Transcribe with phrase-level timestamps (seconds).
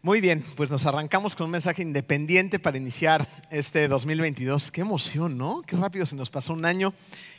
[0.00, 4.70] Muy bien, pues nos arrancamos con un mensaje independiente para iniciar este 2022.
[4.70, 5.62] Qué emoción, ¿no?
[5.62, 6.94] Qué rápido se nos pasó un año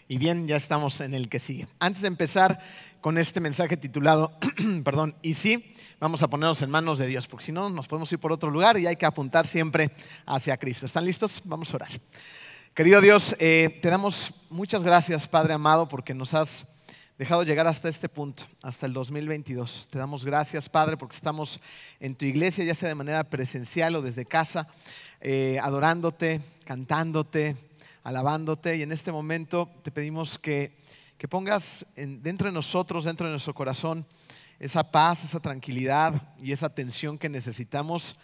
[0.10, 1.70] y bien, ya estamos en el que sigue.
[1.80, 2.60] Antes de empezar
[3.00, 4.34] con este mensaje titulado,
[4.84, 8.12] perdón, y sí, vamos a ponernos en manos de Dios, porque si no nos podemos
[8.12, 9.92] ir por otro lugar y hay que apuntar siempre
[10.26, 10.86] hacia Cristo.
[10.86, 11.42] ¿Están listos?
[11.46, 11.92] Vamos a orar.
[12.74, 16.66] Querido Dios, eh, te damos muchas gracias, Padre amado, porque nos has
[17.20, 19.90] dejado llegar hasta este punto, hasta el 2022.
[19.92, 21.60] Te damos gracias, Padre, porque estamos
[22.00, 24.70] en tu iglesia, ya sea de manera presencial o desde casa,
[25.20, 27.58] eh, adorándote, cantándote,
[28.06, 28.78] alabándote.
[28.78, 30.78] Y en este momento te pedimos que,
[31.18, 34.06] que pongas dentro de nosotros, dentro de nuestro corazón,
[34.58, 38.18] esa paz, esa tranquilidad y esa atención que necesitamos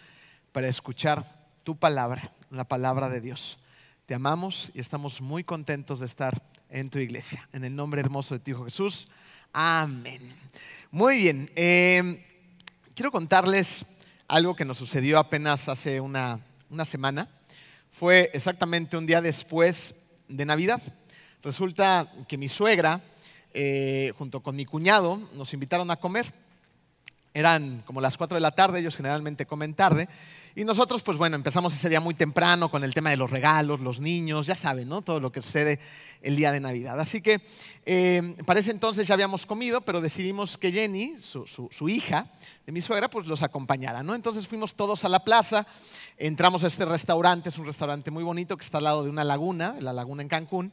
[0.52, 3.58] para escuchar tu palabra, la palabra de Dios.
[4.06, 6.40] Te amamos y estamos muy contentos de estar
[6.70, 7.48] en tu iglesia.
[7.52, 9.08] En el nombre hermoso de ti, Hijo Jesús.
[9.52, 10.32] Amén.
[10.92, 11.50] Muy bien.
[11.56, 12.24] Eh,
[12.94, 13.84] quiero contarles
[14.28, 16.38] algo que nos sucedió apenas hace una,
[16.84, 17.28] semana.
[17.90, 19.96] Fue exactamente un día después
[20.28, 20.80] de Navidad.
[21.42, 23.02] Resulta que mi suegra,
[23.54, 26.32] eh, junto con mi cuñado, nos invitaron a comer.
[27.34, 30.08] Eran como las 4 de la tarde, ellos generalmente comen tarde.
[30.58, 33.78] Y nosotros, pues bueno, empezamos ese día muy temprano con el tema de los regalos,
[33.78, 35.02] los niños, ya saben, ¿no?
[35.02, 35.78] Todo lo que sucede
[36.22, 36.98] el día de Navidad.
[36.98, 37.42] Así que
[37.84, 42.32] eh, para ese entonces ya habíamos comido, pero decidimos que Jenny, su, hija
[42.64, 44.14] de mi suegra, pues los acompañara, ¿no?
[44.14, 45.66] Entonces fuimos todos a la plaza,
[46.16, 49.24] entramos a este restaurante, es un restaurante muy bonito que está al lado de una
[49.24, 50.72] laguna, la laguna en Cancún,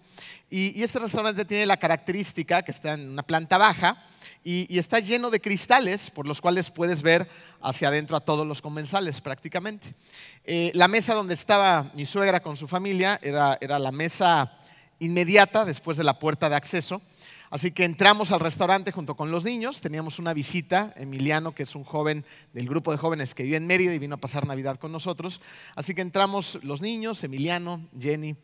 [0.49, 3.97] y, y este restaurante tiene la característica que está en una planta baja,
[4.43, 7.29] y, está lleno de cristales por los cuales puedes ver
[7.61, 9.72] hacia adentro a todos los comensales prácticamente.
[10.45, 14.59] Eh, la mesa donde estaba mi suegra con su familia era, era la mesa
[14.99, 17.01] inmediata después de la puerta de acceso.
[17.53, 21.75] Así que entramos al restaurante junto con los niños, teníamos una visita, Emiliano, que es
[21.75, 24.79] un joven del grupo de jóvenes que vive en Mérida y vino a pasar Navidad
[24.79, 25.39] con nosotros.
[25.75, 28.35] Así que entramos los niños, Emiliano, Jenny,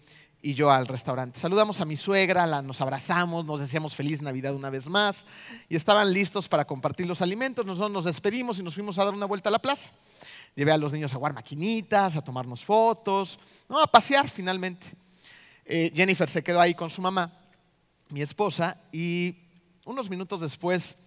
[0.43, 1.39] y yo al restaurante.
[1.39, 5.25] Saludamos a mi suegra, nos abrazamos, nos deseamos feliz Navidad una vez más
[5.67, 7.65] y estaban listos para compartir los alimentos.
[7.65, 9.89] Nosotros nos despedimos y nos fuimos a dar una vuelta a la plaza.
[10.59, 13.39] Llevé a los niños a jugar maquinitas, a tomarnos fotos,
[13.69, 14.87] a pasear finalmente.
[15.63, 17.31] Eh, Jennifer se quedó ahí con su mamá,
[18.09, 19.37] mi esposa, y
[19.85, 20.97] unos minutos después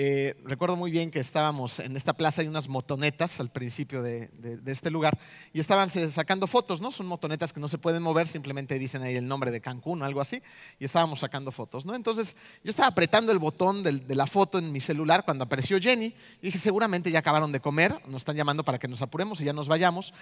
[0.00, 4.30] eh, recuerdo muy bien que estábamos en esta plaza, hay unas motonetas al principio de,
[4.66, 5.18] este lugar,
[5.52, 6.92] y estaban sacando fotos, ¿no?
[6.92, 10.04] Son motonetas que no se pueden mover, simplemente dicen ahí el nombre de Cancún o
[10.04, 10.40] algo así,
[10.78, 11.96] y estábamos sacando fotos, ¿no?
[11.96, 16.14] Entonces yo estaba apretando el botón de, la foto en mi celular cuando apareció Jenny,
[16.40, 19.46] y dije, seguramente ya acabaron de comer, nos están llamando para que nos apuremos y
[19.46, 20.14] ya nos vayamos.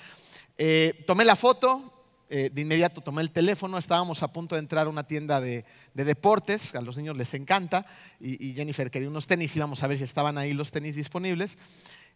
[0.56, 1.95] Eh, tomé la foto,
[2.28, 5.64] eh, de inmediato tomé el teléfono, estábamos a punto de entrar a una tienda de,
[5.94, 7.86] deportes, a los niños les encanta,
[8.18, 11.56] y, Jennifer quería unos tenis, íbamos a ver si estaban ahí los tenis disponibles,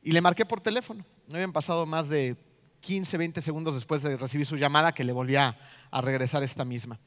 [0.03, 1.05] y le marqué por teléfono.
[1.29, 2.37] No habían pasado más de
[2.81, 5.57] 15, 20 segundos después de recibir su llamada que le volvía
[5.91, 6.99] a regresar esta misma.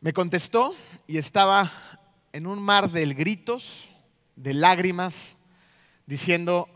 [0.00, 0.74] Me contestó
[1.06, 1.70] y estaba
[2.32, 3.86] en un mar de gritos,
[4.36, 5.36] de lágrimas,
[6.06, 6.68] diciendo,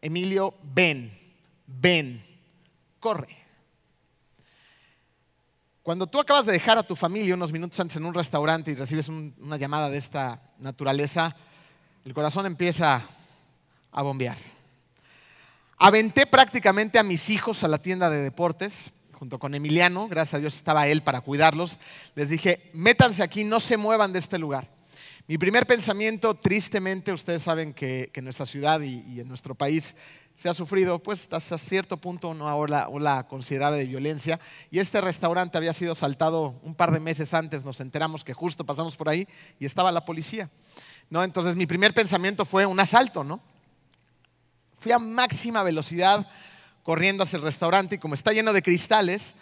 [0.00, 1.18] Emilio, ven,
[1.66, 2.24] ven,
[3.00, 3.41] corre.
[5.82, 8.74] Cuando tú acabas de dejar a tu familia unos minutos antes en un restaurante y
[8.74, 11.34] recibes una llamada de esta naturaleza,
[12.04, 13.02] el corazón empieza
[13.90, 14.36] a bombear.
[15.78, 20.38] Aventé prácticamente a mis hijos a la tienda de deportes, junto con Emiliano, gracias a
[20.38, 21.80] Dios estaba él para cuidarlos.
[22.14, 24.70] Les dije, métanse aquí, no se muevan de este lugar.
[25.26, 29.96] Mi primer pensamiento, tristemente, ustedes saben que, en nuestra ciudad y en nuestro país
[30.34, 34.40] se ha sufrido, pues hasta cierto punto una ola, ola considerada de violencia.
[34.70, 38.64] Y este restaurante había sido saltado un par de meses antes, nos enteramos que justo
[38.64, 39.26] pasamos por ahí
[39.60, 40.50] y estaba la policía.
[41.10, 41.22] ¿no?
[41.22, 43.40] Entonces mi primer pensamiento fue un asalto, ¿no?
[44.78, 46.26] Fui a máxima velocidad
[46.82, 49.34] corriendo hacia el restaurante y como está lleno de cristales,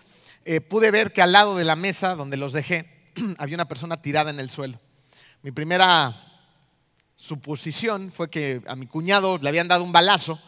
[0.44, 4.02] eh, pude ver que al lado de la mesa donde los dejé había una persona
[4.02, 4.78] tirada en el suelo.
[5.42, 6.26] Mi primera
[7.14, 10.40] suposición fue que a mi cuñado le habían dado un balazo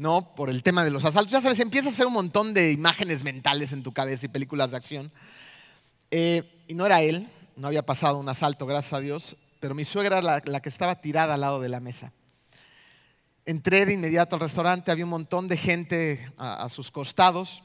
[0.00, 0.34] ¿no?
[0.34, 1.30] Por el tema de los asaltos.
[1.30, 4.70] Ya sabes, empieza a hacer un montón de imágenes mentales en tu cabeza y películas
[4.70, 5.12] de acción.
[6.10, 9.84] Eh, y no era él, no había pasado un asalto, gracias a Dios, pero mi
[9.84, 12.12] suegra era la, que estaba tirada al lado de la mesa.
[13.44, 17.62] Entré de inmediato al restaurante, había un montón de gente a, sus costados,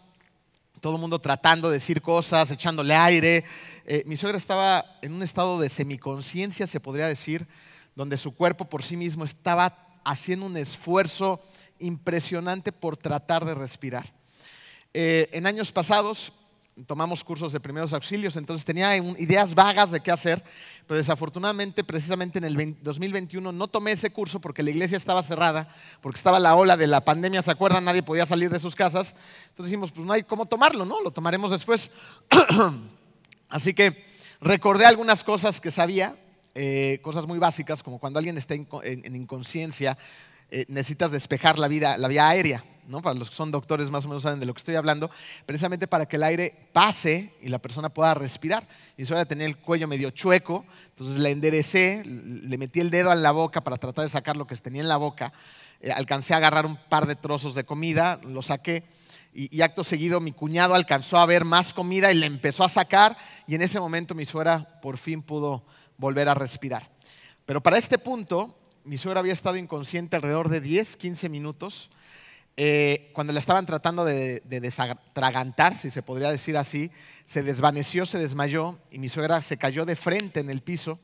[0.81, 3.45] todo el mundo tratando de decir cosas, echándole aire.
[3.85, 7.47] Eh, mi suegra estaba en un estado de semiconciencia, se podría decir,
[7.95, 11.41] donde su cuerpo por sí mismo estaba haciendo un esfuerzo
[11.79, 14.13] impresionante por tratar de respirar.
[14.93, 16.31] Eh, en años pasados
[16.87, 20.43] tomamos cursos de primeros auxilios, entonces tenía ideas vagas de qué hacer,
[20.85, 25.69] pero desafortunadamente precisamente en el 2021 no tomé ese curso porque la iglesia estaba cerrada,
[26.01, 27.85] porque estaba la ola de la pandemia, ¿se acuerdan?
[27.85, 29.15] Nadie podía salir de sus casas.
[29.49, 31.01] Entonces dijimos, pues no hay cómo tomarlo, ¿no?
[31.01, 31.89] Lo tomaremos después.
[33.49, 34.03] Así que
[34.41, 36.17] recordé algunas cosas que sabía,
[36.55, 39.97] eh, cosas muy básicas, como cuando alguien está en, inconsciencia,
[40.51, 42.63] eh, necesitas despejar la, vida, la vía aérea.
[43.01, 45.09] Para los que son doctores más o menos saben de lo que estoy hablando,
[45.45, 48.67] precisamente para que el aire pase y la persona pueda respirar.
[48.95, 53.11] Y eso era tener el cuello medio chueco, entonces le enderecé, le metí el dedo
[53.11, 55.33] en la boca para tratar de sacar lo que tenía en la boca,
[55.81, 58.83] eh, alcancé a agarrar un par de trozos de comida, lo saqué.
[59.37, 63.17] Y, acto seguido mi cuñado alcanzó a ver más comida y le empezó a sacar
[63.45, 65.65] y en ese momento mi suegra por fin pudo
[65.97, 66.89] volver a respirar.
[67.45, 68.55] Pero para este punto,
[68.85, 71.89] mi suegra había estado inconsciente alrededor de 10, 15 minutos
[72.57, 76.89] eh, cuando la estaban tratando de, desatragantar, si se podría decir así,
[77.25, 80.99] se desvaneció, se desmayó y mi suegra se cayó de frente en el piso.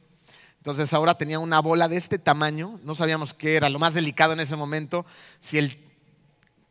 [0.58, 4.34] Entonces ahora tenía una bola de este tamaño, no sabíamos qué era, lo más delicado
[4.34, 5.06] en ese momento,
[5.40, 5.84] si el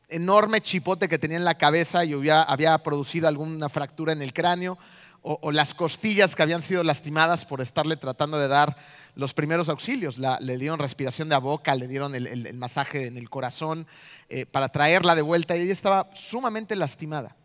[0.09, 4.79] enorme chipote que tenía en la cabeza y había, producido alguna fractura en el cráneo,
[5.23, 8.79] o, las costillas que habían sido lastimadas por estarle tratando de dar
[9.15, 10.19] los primeros auxilios.
[10.19, 13.87] le dieron respiración de boca, le dieron el, masaje en el corazón
[14.29, 17.37] eh, para traerla de vuelta y ella estaba sumamente lastimada.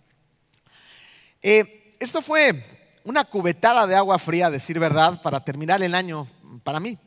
[1.42, 2.64] Eh, esto fue
[3.04, 6.28] una cubetada de agua fría, decir verdad, para terminar el año
[6.64, 6.98] para mí.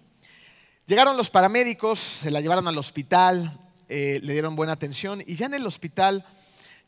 [0.87, 3.59] Llegaron los paramédicos, se la llevaron al hospital,
[3.89, 6.25] eh, le dieron buena atención y ya en el hospital,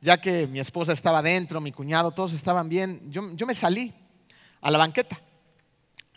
[0.00, 3.92] ya que mi esposa estaba dentro, mi cuñado, todos estaban bien, yo me salí
[4.60, 5.20] a la banqueta.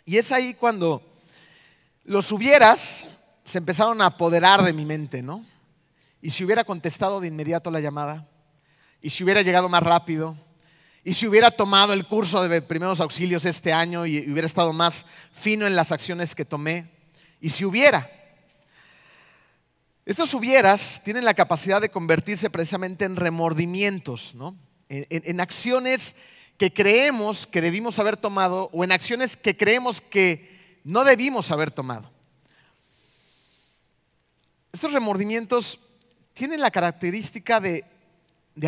[0.06, 1.13] Y es ahí cuando
[2.04, 3.06] los hubieras
[3.44, 5.44] se empezaron a apoderar de mi mente, ¿no?
[6.20, 8.26] Y si hubiera contestado de inmediato la llamada,
[9.00, 10.36] y si hubiera llegado más rápido,
[11.02, 15.04] y si hubiera tomado el curso de primeros auxilios este año y hubiera estado más
[15.32, 16.90] fino en las acciones que tomé,
[17.40, 18.10] y si hubiera.
[20.06, 24.56] Estos hubieras tienen la capacidad de convertirse precisamente en remordimientos, ¿no?
[24.88, 26.14] en, en acciones
[26.58, 30.53] que creemos que debimos haber tomado o en acciones que creemos que
[30.84, 32.10] no debimos haber tomado.
[34.72, 35.78] Estos remordimientos
[36.34, 37.84] tienen la característica de,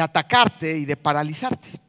[0.01, 1.81] atacarte y de paralizarte.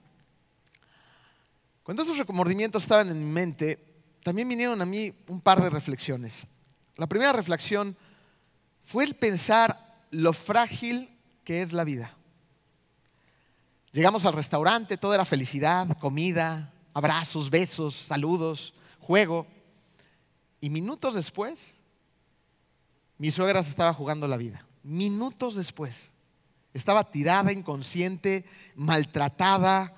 [1.84, 3.80] Cuando estos remordimientos estaban en mi mente,
[4.24, 6.46] también vinieron a mí un par de reflexiones.
[6.98, 7.96] La primera reflexión
[8.84, 11.10] fue el pensar lo frágil
[11.44, 12.12] que es la vida.
[13.94, 19.48] Llegamos al restaurante, todo era felicidad, comida, abrazos, besos, saludos, juego.
[20.60, 21.76] Y minutos después,
[23.18, 24.66] mi suegra se estaba jugando la vida.
[24.84, 26.12] Minutos después.
[26.74, 28.46] Estaba tirada, inconsciente,
[28.76, 29.94] maltratada.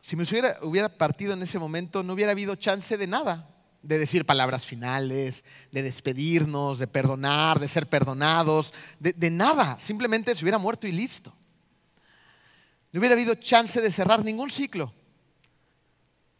[0.00, 3.48] Si suegra hubiera partido en ese momento, no hubiera habido chance de nada.
[3.82, 9.78] De decir palabras finales, de despedirnos, de perdonar, de ser perdonados, de, de nada.
[9.78, 11.34] Simplemente se hubiera muerto y listo.
[12.92, 14.94] No hubiera habido chance de cerrar ningún ciclo.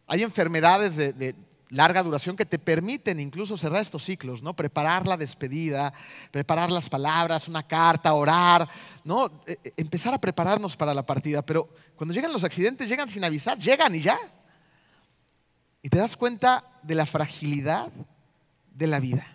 [0.07, 1.35] Hay enfermedades de,
[1.69, 4.55] larga duración que te permiten incluso cerrar estos ciclos, ¿no?
[4.55, 5.91] Preparar la despedida,
[6.29, 8.69] preparar las palabras, una carta, orar,
[9.03, 9.41] ¿no?
[9.47, 11.43] E, e, empezar a prepararnos para la partida.
[11.43, 14.19] Pero cuando llegan los accidentes, llegan sin avisar, llegan y ya.
[15.81, 17.91] Y te das cuenta de la fragilidad
[18.73, 19.25] de la vida.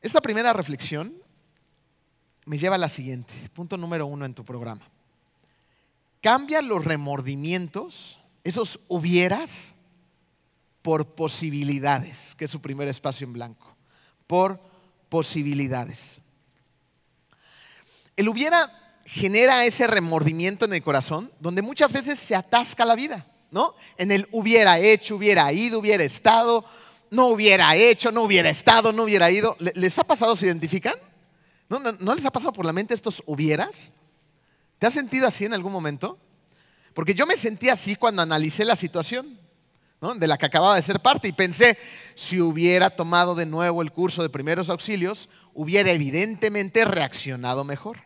[0.00, 1.14] Esta primera reflexión
[2.46, 4.82] me lleva a la siguiente, punto número uno en tu programa.
[6.22, 9.74] Cambia los remordimientos, esos hubieras,
[10.82, 13.76] por posibilidades, que es su primer espacio en blanco,
[14.26, 14.60] por
[15.08, 16.20] posibilidades.
[18.16, 23.26] El hubiera genera ese remordimiento en el corazón, donde muchas veces se atasca la vida,
[23.50, 23.74] ¿no?
[23.96, 26.64] En el hubiera hecho, hubiera ido, hubiera estado,
[27.10, 29.56] no hubiera hecho, no hubiera estado, no hubiera ido.
[29.58, 30.94] ¿Les ha pasado, se identifican?
[31.68, 33.90] ¿No, no, les ha pasado por la mente estos hubieras?
[34.78, 36.18] ¿Te has sentido así en algún momento?
[37.00, 39.38] Porque yo me sentí así cuando analicé la situación
[40.16, 41.78] de la que acababa de ser parte y pensé,
[42.14, 48.02] si hubiera tomado de nuevo el curso de primeros auxilios, hubiera evidentemente reaccionado mejor.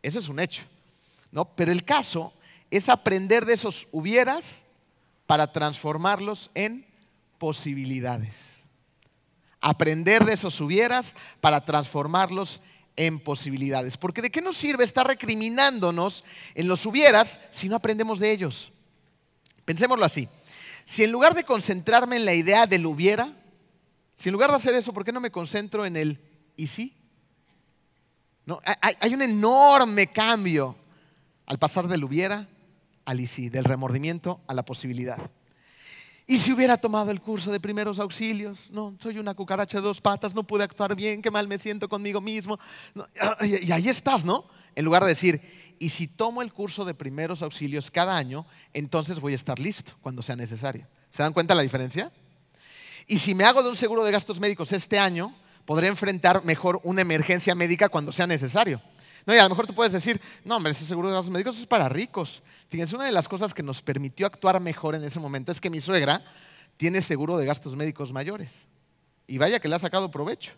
[0.00, 0.62] Eso es un hecho.
[1.30, 1.44] ¿no?
[1.54, 2.32] Pero el caso
[2.70, 4.62] es aprender de esos hubieras
[5.26, 6.86] para transformarlos en
[7.36, 8.62] posibilidades.
[9.60, 12.62] Aprender de esos hubieras para transformarlos
[12.96, 13.96] en posibilidades.
[13.96, 18.72] Porque ¿de qué nos sirve estar recriminándonos en los hubieras si no aprendemos de ellos?
[19.64, 20.28] Pensémoslo así.
[20.84, 23.32] Si en lugar de concentrarme en la idea del hubiera,
[24.14, 26.20] si en lugar de hacer eso, ¿por qué no me concentro en el
[26.56, 26.96] y sí?
[28.46, 28.60] ¿no?
[29.00, 30.76] Hay, un enorme cambio
[31.46, 32.48] al pasar del hubiera
[33.04, 35.18] al y sí, del remordimiento a la posibilidad.
[36.30, 38.70] ¿Y si hubiera tomado el curso de primeros auxilios?
[38.70, 41.88] No, soy una cucaracha de dos patas, no pude actuar bien, qué mal me siento
[41.88, 42.56] conmigo mismo.
[43.40, 44.44] y ahí estás, ¿no?
[44.76, 49.18] En lugar de decir, y si tomo el curso de primeros auxilios cada año, entonces
[49.18, 50.86] voy a estar listo cuando sea necesario.
[51.10, 52.12] ¿Se dan cuenta la diferencia?
[53.08, 55.34] Y si me hago de un seguro de gastos médicos este año,
[55.64, 58.80] podré enfrentar mejor una emergencia médica cuando sea necesario.
[59.30, 61.56] No, y a lo mejor tú puedes decir, no, hombre, ese seguro de gastos médicos
[61.56, 62.42] es para ricos.
[62.68, 65.70] Fíjense, una de las cosas que nos permitió actuar mejor en ese momento es que
[65.70, 66.20] mi suegra
[66.76, 68.66] tiene seguro de gastos médicos mayores.
[69.28, 70.50] Y vaya que le ha sacado provecho.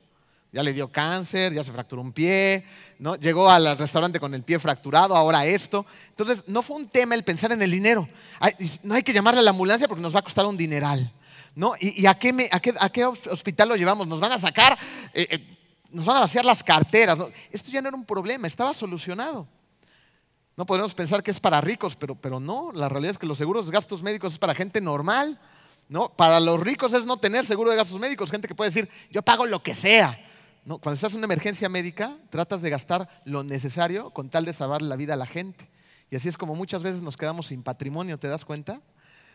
[0.53, 2.65] Ya le dio cáncer, ya se fracturó un pie,
[2.99, 3.17] ¿no?
[3.17, 5.85] llegó al restaurante con el pie fracturado, ahora esto.
[6.09, 8.09] Entonces, no fue un tema el pensar en el dinero.
[8.85, 11.13] no hay que llamarle a la ambulancia porque nos va a costar un dineral.
[11.55, 11.75] ¿no?
[11.79, 14.07] ¿Y, a, qué a, qué, hospital lo llevamos?
[14.07, 14.79] ¿Nos van a sacar?
[15.13, 15.59] Eh, eh,
[15.93, 17.19] ¿Nos van a vaciar las carteras?
[17.51, 19.47] Esto ya no era un problema, estaba solucionado.
[20.57, 23.39] No podemos pensar que es para ricos, pero, pero no, la realidad es que los
[23.39, 25.39] seguros de gastos médicos es para gente normal.
[25.89, 26.09] ¿no?
[26.09, 29.23] Para los ricos es no tener seguro de gastos médicos, gente que puede decir, yo
[29.23, 30.19] pago lo que sea.
[30.65, 34.81] Cuando estás en una emergencia médica, tratas de gastar lo necesario con tal de salvar
[34.81, 35.69] la vida a la gente.
[36.11, 38.81] Y así es como muchas veces nos quedamos sin patrimonio, ¿te das cuenta?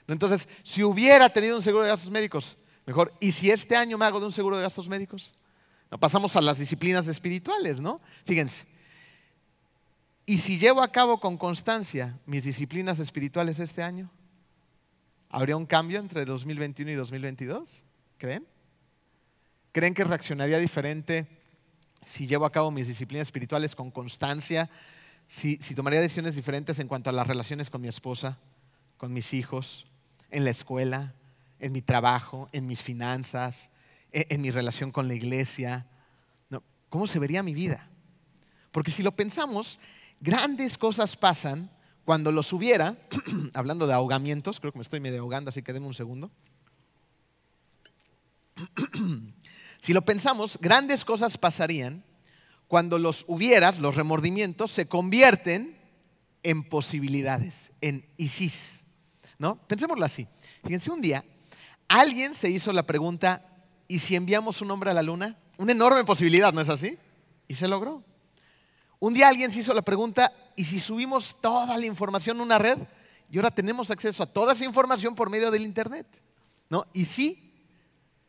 [0.08, 3.14] Entonces, si hubiera tenido un seguro de gastos médicos, mejor.
[3.20, 5.34] ¿Y si este año me hago de un seguro de gastos médicos?
[6.00, 8.02] Pasamos a las disciplinas espirituales, ¿no?
[8.26, 8.68] Fíjense,
[10.30, 14.12] ¿Y si llevo a cabo con constancia mis disciplinas espirituales este año?
[15.30, 17.82] ¿Habría un cambio entre 2021 y 2022?
[18.18, 18.46] ¿Creen?
[19.72, 21.28] ¿Creen que reaccionaría diferente
[22.04, 24.70] si llevo a cabo mis disciplinas espirituales con constancia?
[25.28, 28.38] Si, tomaría decisiones diferentes en cuanto a las relaciones con mi esposa,
[28.98, 29.86] con mis hijos,
[30.30, 31.14] en la escuela,
[31.62, 33.72] en mi trabajo, en mis finanzas,
[34.12, 35.88] en, en mi relación con la iglesia?
[36.90, 37.90] ¿Cómo se vería mi vida?
[38.72, 39.78] Porque si lo pensamos,
[40.20, 41.70] Grandes cosas pasan
[42.04, 42.98] cuando los hubiera,
[43.54, 46.32] hablando de ahogamientos, creo que me estoy medio ahogando, así que denme un segundo.
[49.80, 52.04] si lo pensamos, grandes cosas pasarían
[52.68, 55.78] cuando los hubieras, los remordimientos, se convierten
[56.44, 58.86] en posibilidades, en ISIS.
[59.38, 59.56] ¿No?
[59.68, 60.28] Pensémoslo así.
[60.64, 61.24] Fíjense, un día
[61.88, 63.57] alguien se hizo la pregunta,
[63.88, 65.38] ¿y si enviamos un hombre a la luna?
[65.58, 66.98] Una enorme posibilidad, ¿no es así?
[67.48, 68.04] Y se logró.
[69.00, 72.58] Un día alguien se hizo la pregunta, ¿y si subimos toda la información a una
[72.58, 72.80] red?
[73.30, 76.08] Y ahora tenemos acceso a toda esa información por medio del Internet.
[76.70, 76.86] ¿No?
[76.94, 77.54] ¿Y sí?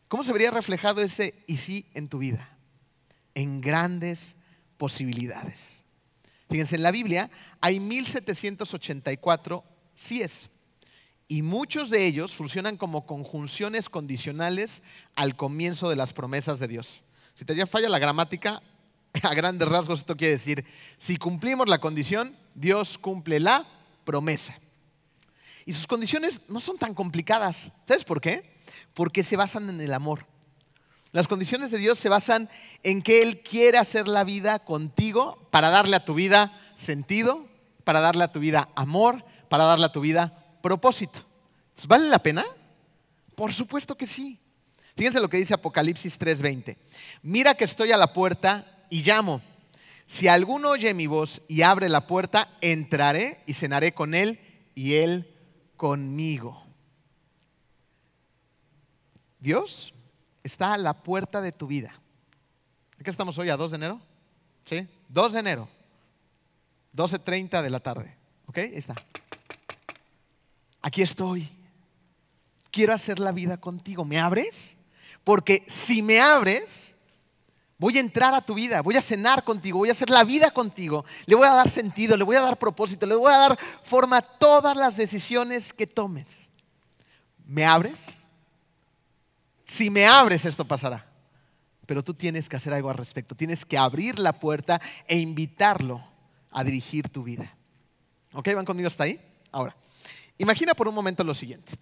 [0.08, 2.56] ¿Cómo se vería reflejado ese y sí en tu vida?
[3.34, 4.36] En grandes
[4.76, 5.82] posibilidades.
[6.48, 10.50] Fíjense, en la Biblia hay 1784 síes
[11.28, 14.82] y muchos de ellos funcionan como conjunciones condicionales
[15.14, 17.02] al comienzo de las promesas de Dios.
[17.34, 18.62] Si te falla la gramática,
[19.22, 20.64] a grandes rasgos esto quiere decir,
[20.96, 23.66] si cumplimos la condición, Dios cumple la
[24.04, 24.58] promesa.
[25.66, 27.70] Y sus condiciones no son tan complicadas.
[27.86, 28.50] ¿Sabes por qué?
[28.94, 30.26] Porque se basan en el amor.
[31.12, 32.48] Las condiciones de Dios se basan
[32.82, 37.46] en que Él quiere hacer la vida contigo para darle a tu vida sentido,
[37.84, 41.20] para darle a tu vida amor, para darle a tu vida propósito.
[41.86, 42.44] ¿Vale la pena?
[43.34, 44.38] Por supuesto que sí.
[44.96, 46.76] Fíjense lo que dice Apocalipsis 3:20.
[47.22, 49.40] Mira que estoy a la puerta y llamo.
[50.06, 54.40] Si alguno oye mi voz y abre la puerta, entraré y cenaré con él
[54.74, 55.34] y él
[55.76, 56.62] conmigo.
[59.38, 59.94] Dios
[60.42, 61.94] está a la puerta de tu vida.
[63.02, 63.48] ¿Qué estamos hoy?
[63.48, 64.00] ¿A 2 de enero?
[64.64, 64.86] ¿Sí?
[65.08, 65.68] 2 de enero.
[66.94, 68.16] 12.30 de la tarde.
[68.46, 68.58] ¿Ok?
[68.58, 68.94] Ahí está.
[70.88, 71.46] Aquí estoy.
[72.70, 74.06] Quiero hacer la vida contigo.
[74.06, 74.74] ¿Me abres?
[75.22, 76.94] Porque si me abres,
[77.80, 80.50] Voy a entrar a tu vida, voy a cenar contigo, voy a hacer la vida
[80.50, 83.58] contigo, le voy a dar sentido, le voy a dar propósito, le voy a dar
[83.84, 86.28] forma a todas las decisiones que tomes.
[87.46, 88.00] ¿Me abres?
[89.64, 91.06] Si me abres, esto pasará.
[91.86, 93.36] Pero tú tienes que hacer algo al respecto.
[93.36, 96.04] Tienes que abrir la puerta e invitarlo
[96.50, 97.54] a dirigir tu vida.
[98.32, 98.48] ¿Ok?
[98.56, 99.20] ¿Van conmigo hasta ahí?
[99.52, 99.76] Ahora,
[100.38, 101.74] imagina por un momento lo siguiente.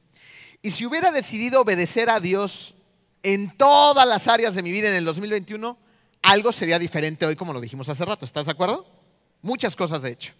[0.63, 2.75] Y si hubiera decidido obedecer a Dios
[3.23, 5.79] en todas las áreas de mi vida en el 2021,
[6.23, 8.25] algo sería diferente hoy como lo dijimos hace rato.
[8.25, 8.87] ¿Estás de acuerdo?
[9.43, 10.33] Muchas cosas de hecho.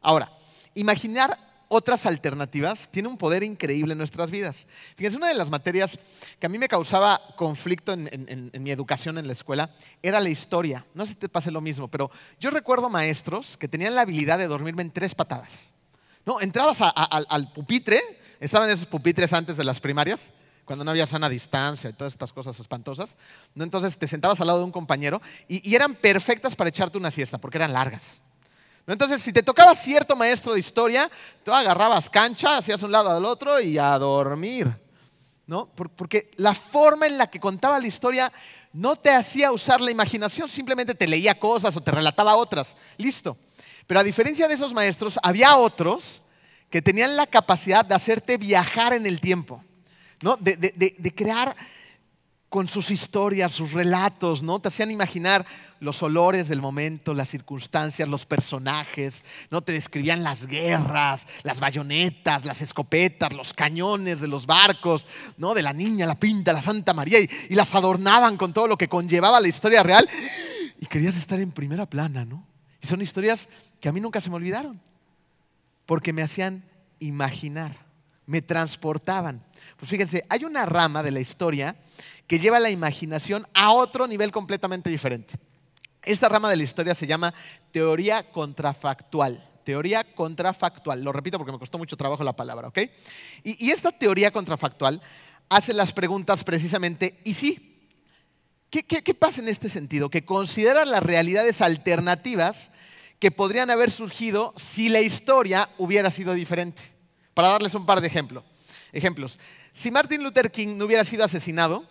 [0.00, 0.30] Ahora,
[0.74, 1.38] imaginar
[1.74, 4.66] otras alternativas tiene un poder increíble en nuestras vidas.
[4.94, 5.98] Fíjense, una de las materias
[6.38, 10.84] que a mí me causaba conflicto en, mi educación en la escuela era la historia.
[10.92, 14.36] No sé si te pase lo mismo, pero yo recuerdo maestros que tenían la habilidad
[14.36, 15.70] de dormirme en tres patadas.
[16.24, 16.40] ¿No?
[16.40, 18.00] Entrabas al pupitre,
[18.38, 20.30] estaban esos pupitres antes de las primarias,
[20.64, 23.16] cuando no había sana distancia y todas estas cosas espantosas.
[23.54, 23.64] ¿no?
[23.64, 27.38] Entonces te sentabas al lado de un compañero y, eran perfectas para echarte una siesta
[27.38, 28.20] porque eran largas.
[28.86, 28.92] ¿no?
[28.92, 31.10] Entonces, si te tocaba cierto maestro de historia,
[31.44, 34.70] tú agarrabas cancha, hacías un lado al otro y a dormir.
[35.46, 35.66] ¿no?
[35.66, 38.32] Por- Porque la forma en la que contaba la historia
[38.72, 42.76] no te hacía usar la imaginación, simplemente te leía cosas o te relataba otras.
[42.96, 43.36] Listo.
[43.92, 46.22] Pero a diferencia de esos maestros, había otros
[46.70, 49.62] que tenían la capacidad de hacerte viajar en el tiempo,
[50.22, 50.38] ¿no?
[50.38, 51.54] de, crear
[52.48, 54.60] con sus historias, sus relatos, ¿no?
[54.60, 55.44] Te hacían imaginar
[55.78, 59.60] los olores del momento, las circunstancias, los personajes, ¿no?
[59.60, 65.06] Te describían las guerras, las bayonetas, las escopetas, los cañones de los barcos,
[65.36, 65.52] ¿no?
[65.52, 68.78] De la niña, la pinta, la Santa María, y, y las adornaban con todo lo
[68.78, 70.08] que conllevaba la historia real.
[70.80, 72.46] Y querías estar en primera plana, ¿no?
[72.80, 73.48] Y son historias
[73.82, 74.80] que a mí nunca se me olvidaron,
[75.86, 76.64] porque me hacían
[77.00, 77.76] imaginar,
[78.26, 79.44] me transportaban.
[79.76, 81.74] Pues fíjense, hay una rama de la historia
[82.28, 85.34] que lleva la imaginación a otro nivel completamente diferente.
[86.04, 87.34] Esta rama de la historia se llama
[87.72, 89.50] teoría contrafactual.
[89.64, 91.02] Teoría contrafactual.
[91.02, 92.78] Lo repito porque me costó mucho trabajo la palabra, ¿ok?
[93.42, 95.02] Y, y esta teoría contrafactual
[95.48, 97.90] hace las preguntas precisamente, ¿y sí?
[98.70, 100.08] ¿Qué, qué, qué pasa en este sentido?
[100.08, 102.70] Que considera las realidades alternativas
[103.22, 106.82] que podrían haber surgido si la historia hubiera sido diferente.
[107.34, 108.42] Para darles un par de ejemplos.
[108.90, 109.38] ejemplos.
[109.72, 111.84] Si Martin Luther King no hubiera sido asesinado,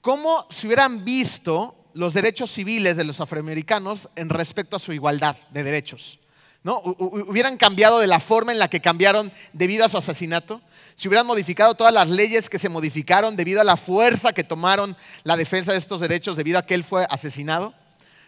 [0.00, 5.36] ¿cómo se hubieran visto los derechos civiles de los afroamericanos en respecto a su igualdad
[5.50, 6.18] de derechos?
[6.62, 6.82] ¿No?
[6.82, 10.62] Hu- hu- ¿Hubieran cambiado de la forma en la que cambiaron debido a su asesinato?
[10.96, 14.96] ¿Se hubieran modificado todas las leyes que se modificaron debido a la fuerza que tomaron
[15.22, 17.74] la defensa de estos derechos debido a que él fue asesinado?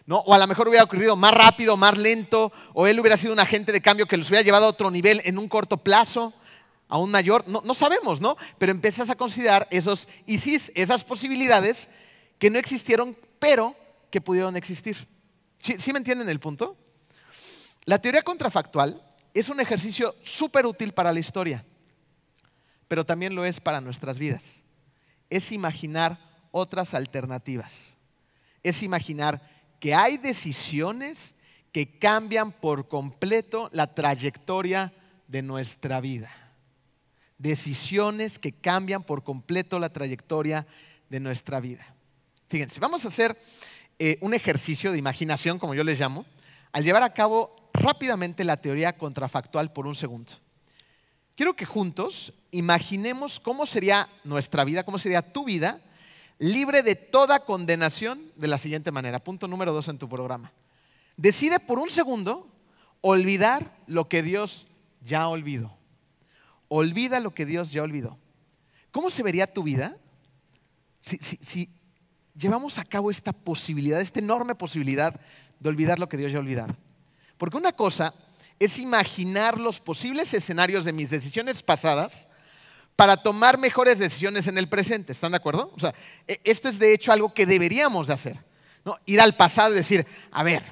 [0.07, 0.19] ¿No?
[0.19, 3.41] O a lo mejor hubiera ocurrido más rápido, más lento, o él hubiera sido un
[3.41, 6.33] agente de cambio que los hubiera llevado a otro nivel en un corto plazo,
[6.89, 7.49] a un mayor.
[7.49, 8.37] No, no sabemos, ¿no?
[8.59, 11.89] Pero empiezas a considerar esos sí, esas posibilidades
[12.39, 13.75] que no existieron, pero
[14.11, 15.09] que pudieron existir.
[15.59, 16.77] ¿Sí, sí me entienden el punto?
[17.85, 19.03] La teoría contrafactual
[19.35, 21.65] es un ejercicio súper útil para la historia,
[22.89, 24.61] pero también lo es para nuestras vidas.
[25.31, 26.19] Es imaginar
[26.53, 27.97] otras alternativas.
[28.63, 31.35] Es imaginar que hay decisiones
[31.73, 34.93] que cambian por completo la trayectoria
[35.29, 36.31] de nuestra vida.
[37.39, 40.67] Decisiones que cambian por completo la trayectoria
[41.11, 41.95] de nuestra vida.
[42.49, 43.37] Fíjense, vamos a hacer
[43.99, 46.25] eh, un ejercicio de imaginación, como yo les llamo,
[46.73, 50.33] al llevar a cabo rápidamente la teoría contrafactual por un segundo.
[51.35, 55.81] Quiero que juntos imaginemos cómo sería nuestra vida, cómo sería tu vida,
[56.39, 59.23] libre de toda condenación de la siguiente manera.
[59.23, 60.53] Punto número dos en tu programa.
[61.17, 62.49] Decide por un segundo
[63.01, 64.67] olvidar lo que Dios
[65.03, 65.77] ya olvidó.
[66.69, 68.19] Olvida lo que Dios ya olvidó.
[68.91, 69.97] ¿Cómo se vería tu vida
[71.01, 71.71] si,
[72.35, 75.21] llevamos a cabo esta posibilidad, esta enorme posibilidad
[75.61, 76.77] de olvidar lo que Dios ya ha olvidado?
[77.39, 78.15] Porque una cosa
[78.59, 82.29] es imaginar los posibles escenarios de mis decisiones pasadas
[82.97, 85.13] para tomar mejores decisiones en el presente.
[85.13, 85.71] ¿Están de acuerdo?
[85.77, 85.95] O sea,
[86.27, 88.45] e- esto es de hecho algo que deberíamos de hacer.
[88.85, 88.97] ¿no?
[89.07, 90.63] Ir al pasado y decir, a ver,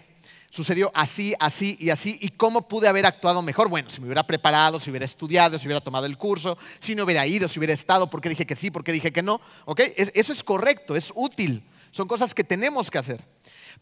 [0.49, 3.69] sucedió así, así y así, ¿y cómo pude haber actuado mejor?
[3.69, 7.05] Bueno, si me hubiera preparado, si hubiera estudiado, si hubiera tomado el curso, si no
[7.05, 9.41] hubiera ido, si hubiera estado, ¿por qué dije que sí, por qué dije que no?
[9.65, 9.81] ¿Ok?
[9.97, 11.63] Es- Eso es correcto, es útil.
[11.91, 13.21] Son cosas que tenemos que hacer.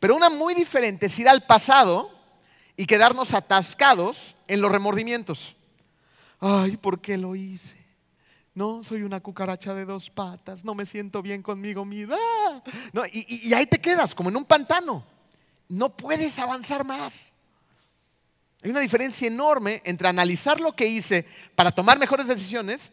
[0.01, 2.11] Pero una muy diferente es ir al pasado
[2.77, 5.55] y quedarnos atascados en los remordimientos.
[6.41, 7.82] Ay, ¿por qué lo hice?
[8.55, 12.15] No, soy una cucaracha de dos patas, no me siento bien conmigo mismo.
[12.15, 12.63] ¡Ah!
[12.93, 15.05] No, y- y ahí te quedas, como en un pantano.
[15.69, 17.33] No puedes avanzar más.
[18.63, 22.93] Hay una diferencia enorme entre analizar lo que hice para tomar mejores decisiones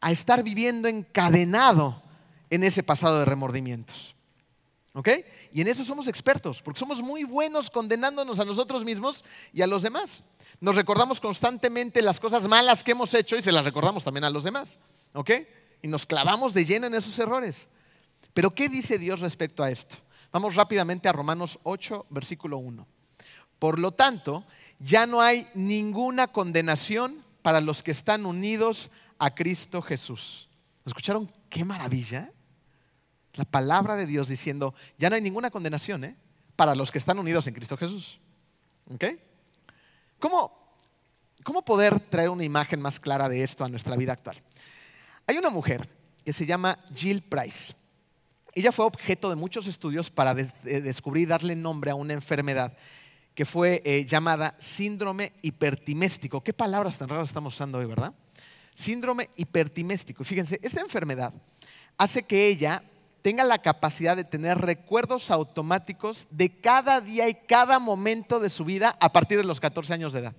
[0.00, 2.02] a estar viviendo encadenado
[2.50, 4.14] en ese pasado de remordimientos.
[4.94, 5.10] ¿Ok?
[5.52, 9.22] Y en eso somos expertos, porque somos muy buenos condenándonos a nosotros mismos
[9.52, 10.22] y a los demás.
[10.60, 14.30] Nos recordamos constantemente las cosas malas que hemos hecho y se las recordamos también a
[14.30, 14.78] los demás.
[15.12, 15.30] ¿Ok?
[15.82, 17.68] Y nos clavamos de lleno en esos errores.
[18.34, 19.96] Pero ¿qué dice Dios respecto a esto?
[20.32, 22.86] Vamos rápidamente a Romanos 8, versículo 1.
[23.58, 24.44] Por lo tanto,
[24.78, 30.48] ya no hay ninguna condenación para los que están unidos a Cristo Jesús.
[30.84, 32.32] ¿Escucharon qué maravilla?
[33.34, 36.16] La palabra de Dios diciendo, ya no hay ninguna condenación ¿eh?
[36.56, 38.20] para los que están unidos en Cristo Jesús.
[38.90, 39.04] ¿Ok?
[40.18, 40.52] ¿Cómo,
[41.44, 44.36] ¿Cómo poder traer una imagen más clara de esto a nuestra vida actual?
[45.26, 45.88] Hay una mujer
[46.24, 47.74] que se llama Jill Price.
[48.54, 52.76] Ella fue objeto de muchos estudios para eh, descubrir y darle nombre a una enfermedad
[53.34, 56.42] que fue eh, llamada síndrome hipertiméstico.
[56.42, 58.12] ¿Qué palabras tan raras estamos usando hoy, verdad?
[58.78, 60.22] síndrome hipertiméstico.
[60.22, 61.34] Fíjense, esta enfermedad
[61.96, 62.80] hace que ella
[63.22, 68.64] tenga la capacidad de tener recuerdos automáticos de cada día y cada momento de su
[68.64, 70.34] vida a partir de los 14 años de edad.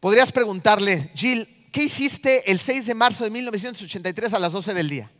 [0.00, 4.88] Podrías preguntarle, Jill, ¿qué hiciste el 6 de marzo de 1983 a las 12 del
[4.88, 5.10] día?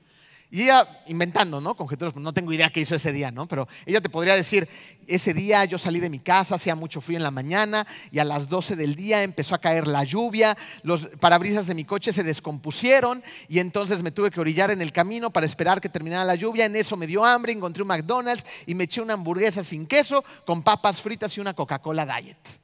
[0.50, 1.74] Y ella inventando, ¿no?
[1.74, 3.48] Conjeturas, no tengo idea qué hizo ese día, ¿no?
[3.48, 4.68] Pero ella te podría decir,
[5.06, 8.24] ese día yo salí de mi casa, hacía mucho frío en la mañana y a
[8.24, 12.22] las 12 del día empezó a caer la lluvia, los parabrisas de mi coche se
[12.22, 16.36] descompusieron y entonces me tuve que orillar en el camino para esperar que terminara la
[16.36, 16.66] lluvia.
[16.66, 20.24] En eso me dio hambre, encontré un McDonald's y me eché una hamburguesa sin queso
[20.46, 22.60] con papas fritas y una Coca-Cola Diet.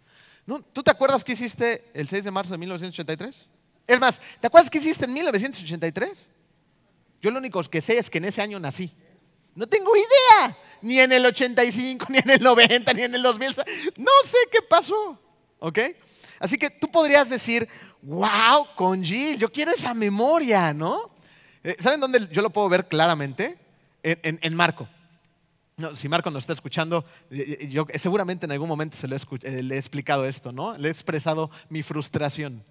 [0.73, 3.47] ¿Tú te acuerdas qué hiciste el 6 de marzo de 1983?
[3.87, 6.29] Es más, ¿te acuerdas qué hiciste en 1983?
[7.21, 8.93] Yo lo único que sé es que en ese año nací.
[9.55, 13.49] No tengo idea, ni en el 85, ni en el 90, ni en el 2000.
[13.99, 15.19] No sé qué pasó,
[15.59, 15.79] ¿ok?
[16.39, 17.69] Así que tú podrías decir,
[18.03, 21.11] wow, con Jill, yo quiero esa memoria, ¿no?
[21.63, 23.59] Eh, ¿Saben dónde yo lo puedo ver claramente?
[24.03, 24.89] En, Marco.
[25.77, 27.05] No, si Marco nos está escuchando,
[27.69, 30.75] yo seguramente en algún momento se lo eh, le he explicado esto, ¿no?
[30.79, 32.65] Le he expresado mi frustración.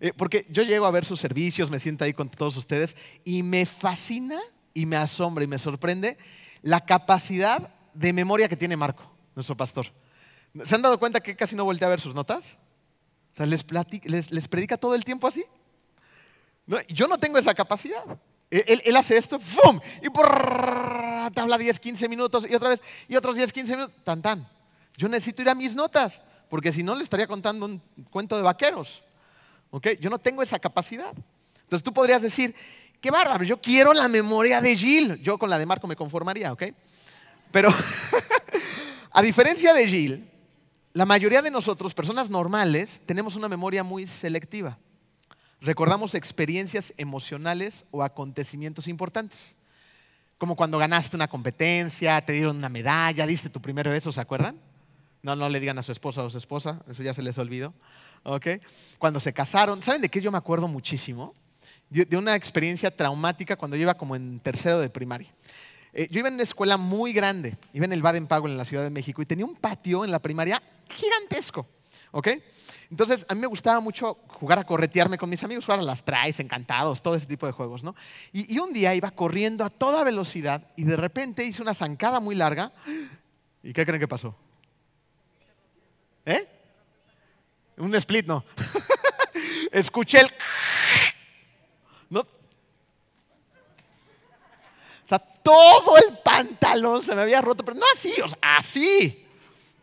[0.00, 3.42] Eh, porque yo llego a ver sus servicios, me siento ahí con todos ustedes y
[3.42, 4.40] me fascina
[4.72, 6.16] y me asombra y me sorprende
[6.62, 9.86] la capacidad de memoria que tiene Marco, nuestro pastor.
[10.64, 12.56] ¿Se han dado cuenta que casi no voltea a ver sus notas?
[13.32, 13.62] O sea, les,
[14.48, 15.44] predica todo el tiempo así.
[16.88, 18.02] yo no tengo esa capacidad.
[18.50, 19.78] Él, hace esto, ¡fum!
[20.02, 20.08] Y
[21.32, 24.48] te habla 10, 15 minutos y otra vez, y otros 10, 15 minutos, tan, tan.
[24.96, 27.78] Yo necesito ir a mis notas, porque si no le estaría contando un
[28.10, 29.02] cuento de vaqueros.
[30.00, 31.14] Yo no tengo esa capacidad.
[31.62, 32.54] Entonces tú podrías decir,
[33.00, 35.22] qué bárbaro, yo quiero la memoria de Jill.
[35.22, 36.64] Yo con la de Marco me conformaría, ¿ok?
[37.50, 37.72] Pero
[39.12, 40.30] a diferencia de Jill,
[40.92, 44.78] la mayoría de nosotros, personas normales, tenemos una memoria muy selectiva.
[45.60, 49.56] Recordamos experiencias emocionales o acontecimientos importantes.
[50.38, 54.58] Como cuando ganaste una competencia, te dieron una medalla, diste tu primer beso, ¿se acuerdan?
[55.22, 57.74] No, no le digan a su esposa o su esposa, eso ya se les olvidó.
[58.98, 61.34] Cuando se casaron, ¿saben de qué yo me acuerdo muchísimo?
[61.88, 65.32] De una experiencia traumática cuando yo iba como en tercero de primaria.
[65.92, 68.64] Eh, yo iba en una escuela muy grande, iba en el Baden Powell en la
[68.64, 71.66] Ciudad de México y tenía un patio en la primaria gigantesco,
[72.12, 72.28] ¿ok?
[72.90, 76.04] Entonces, a mí me gustaba mucho jugar a corretearme con mis amigos, jugar a las
[76.04, 77.96] traes, encantados, todo ese tipo de juegos, ¿no?
[78.32, 82.20] Y, y, un día iba corriendo a toda velocidad y de repente hice una zancada
[82.20, 82.72] muy larga.
[83.62, 84.34] ¿Y qué creen que pasó?
[86.24, 86.59] ¿Eh?
[87.80, 88.44] Un split, no.
[89.72, 90.30] Escuché el...
[92.10, 92.20] ¿No?
[92.20, 92.26] O
[95.06, 99.26] sea, todo el pantalón se me había roto, pero no así, o sea, así.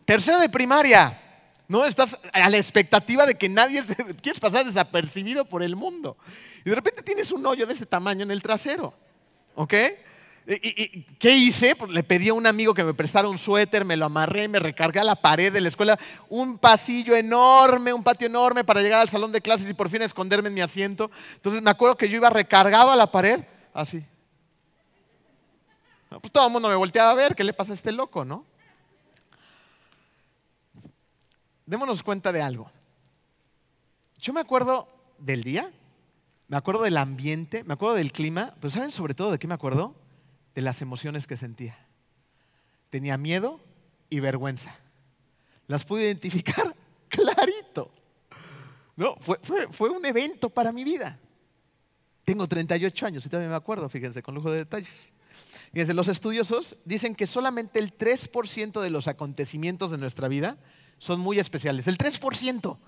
[0.06, 1.24] Tercero de primaria.
[1.68, 3.84] No estás a la expectativa de que nadie
[4.22, 6.18] quieres pasar desapercibido por el mundo.
[6.64, 8.94] Y de repente tienes un hoyo de ese tamaño en el trasero.
[9.56, 9.74] ¿Ok?
[10.50, 11.76] ¿Y, qué hice?
[11.76, 14.60] Pues le pedí a un amigo que me prestara un suéter, me lo amarré, me
[14.60, 19.02] recargué a la pared de la escuela, un pasillo enorme, un patio enorme para llegar
[19.02, 21.12] al salón de clases y por fin esconderme en mi asiento.
[21.36, 24.06] Entonces me acuerdo que yo iba recargado a la pared, así.
[26.10, 28.46] Pues todo el mundo me volteaba a ver, ¿qué le pasa a este loco, no?
[31.66, 32.72] Démonos cuenta de algo.
[34.18, 35.70] Yo me acuerdo del día,
[36.48, 39.54] me acuerdo del ambiente, me acuerdo del clima, pero ¿saben sobre todo de qué me
[39.54, 40.07] acuerdo?
[40.58, 41.78] De las emociones que sentía.
[42.90, 43.60] Tenía miedo
[44.10, 44.76] y vergüenza.
[45.68, 46.76] Las pude identificar
[47.10, 47.92] clarito.
[48.96, 49.38] No, fue,
[49.70, 51.20] fue, un evento para mi vida.
[52.26, 55.14] Tengo 38 años y todavía me acuerdo, fíjense, con lujo de detalles.
[55.74, 60.58] Fíjense, los estudiosos dicen que solamente el 3% de los acontecimientos de nuestra vida
[60.98, 61.88] son muy especiales.
[61.88, 62.80] El 3%.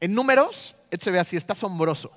[0.00, 2.12] En números, esto se ve así, está asombroso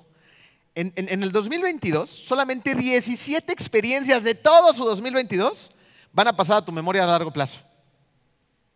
[0.74, 5.70] en, el 2022, solamente 17 experiencias de todo su 2022
[6.12, 7.58] van a pasar a tu memoria a largo plazo.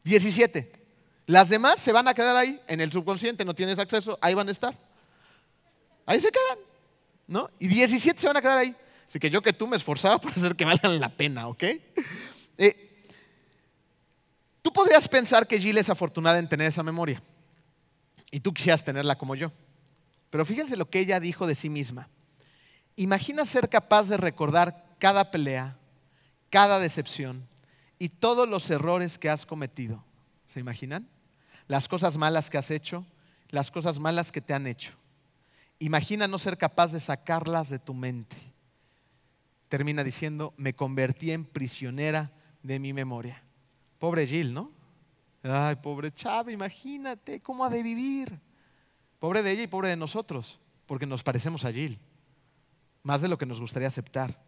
[0.05, 0.73] 17.
[1.27, 4.49] Las demás se van a quedar ahí, en el subconsciente, no tienes acceso, ahí van
[4.49, 4.79] a estar.
[6.07, 6.59] Ahí se quedan,
[7.27, 7.51] ¿no?
[7.59, 8.75] Y 17 se van a quedar ahí.
[9.07, 11.65] Así que yo que tú me esforzaba por hacer que valgan la pena, ¿ok?
[12.61, 13.05] Eh,
[14.63, 17.23] tú podrías pensar que Jill es afortunada en tener esa memoria.
[18.31, 19.53] Y tú quisieras tenerla como yo.
[20.31, 22.09] Pero fíjense lo que ella dijo de sí misma.
[22.97, 25.77] Imagina ser capaz de recordar cada pelea,
[26.51, 27.47] cada decepción
[27.99, 30.05] y todos los errores que has cometido.
[30.47, 31.09] ¿Se imaginan?
[31.67, 33.07] Las cosas malas que has hecho,
[33.51, 34.93] las cosas malas que te han hecho.
[35.79, 38.37] Imagina no ser capaz de sacarlas de tu mente.
[39.69, 43.43] Termina diciendo, me convertí en prisionera de mi memoria.
[43.99, 44.73] Pobre Jill, ¿no?
[45.43, 48.41] Ay, pobre Chava, imagínate cómo ha de vivir.
[49.19, 50.59] Pobre de ella y pobre de nosotros.
[50.87, 51.99] porque nos parecemos a Jill,
[53.03, 54.43] más de lo que nos gustaría aceptar.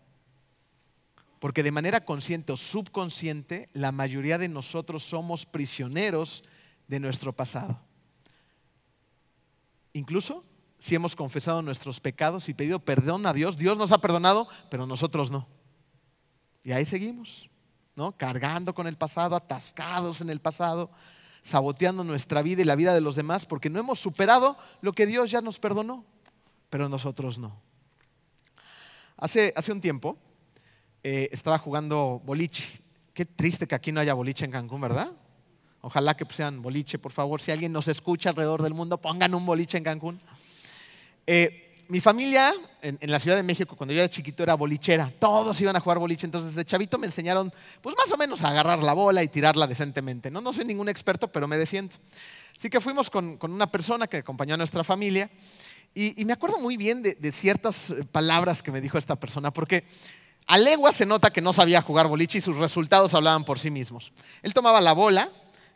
[1.38, 6.42] Porque de manera consciente o subconsciente, la mayoría de nosotros somos prisioneros
[6.88, 7.78] de nuestro pasado.
[9.92, 10.46] Incluso
[10.78, 14.87] si hemos confesado nuestros pecados y pedido perdón a Dios, Dios nos ha perdonado, pero
[14.87, 15.46] nosotros no.
[16.64, 17.50] Y ahí seguimos,
[17.94, 18.16] ¿no?
[18.16, 20.90] Cargando con el pasado, atascados en el pasado,
[21.42, 25.07] saboteando nuestra vida y la vida de los demás porque no hemos superado lo que
[25.07, 26.05] Dios ya nos perdonó,
[26.68, 27.61] pero nosotros no.
[29.16, 30.16] Hace, hace un tiempo
[31.03, 32.66] eh, estaba jugando boliche.
[33.12, 35.12] Qué triste que aquí no haya boliche en Cancún, ¿verdad?
[35.83, 37.40] Ojalá que sean boliche, por favor.
[37.40, 40.20] Si alguien nos escucha alrededor del mundo, pongan un boliche en Cancún.
[41.26, 45.12] Eh, mi familia en, la Ciudad de México, cuando yo era chiquito, era bolichera.
[45.18, 46.24] Todos iban a jugar boliche.
[46.24, 49.66] Entonces, de chavito me enseñaron, pues más o menos, a agarrar la bola y tirarla
[49.66, 50.31] decentemente.
[50.31, 51.96] No, no soy ningún experto, pero me defiendo.
[52.57, 55.29] Así que fuimos con, una persona que acompañó a nuestra familia.
[55.92, 59.53] Y, me acuerdo muy bien de, de, ciertas eh, palabras que me dijo esta persona,
[59.53, 59.83] porque
[60.46, 63.68] a legua se nota que no sabía jugar boliche y sus resultados hablaban por sí
[63.68, 64.12] mismos.
[64.42, 65.29] Él tomaba la bola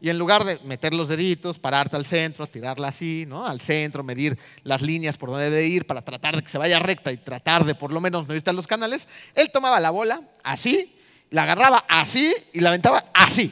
[0.04, 3.46] y en lugar de meter los deditos, pararte al centro, tirarla así, ¿no?
[3.46, 6.78] Al centro, medir las líneas por donde debe ir para tratar de que se vaya
[6.78, 9.88] recta y tratar de por lo menos no irte a los canales, él tomaba la
[9.88, 10.94] bola así,
[11.30, 13.50] la agarraba así y la aventaba así.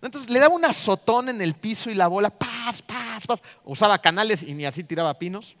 [0.00, 3.42] Entonces le daba un azotón en el piso y la bola, paz, paz, paz.
[3.62, 5.56] Usaba canales y ni así tiraba pinos.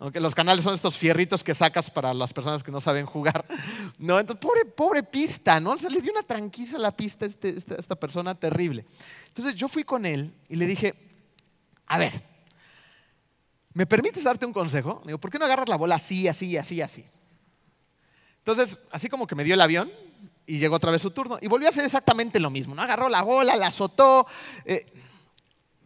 [0.00, 3.46] Aunque los canales son estos fierritos que sacas para las personas que no saben jugar.
[3.98, 5.74] No, entonces, pobre, pobre pista, ¿no?
[5.74, 8.86] le dio una tranquila a la pista a este, esta, esta persona terrible.
[9.26, 10.94] Entonces yo fui con él y le dije,
[11.86, 12.22] a ver,
[13.74, 15.02] ¿me permites darte un consejo?
[15.04, 17.04] digo, ¿por qué no agarras la bola así, así, así, así?
[18.38, 19.92] Entonces, así como que me dio el avión
[20.46, 22.80] y llegó otra vez su turno y volvió a hacer exactamente lo mismo, ¿no?
[22.80, 24.26] Agarró la bola, la azotó.
[24.64, 24.86] Eh,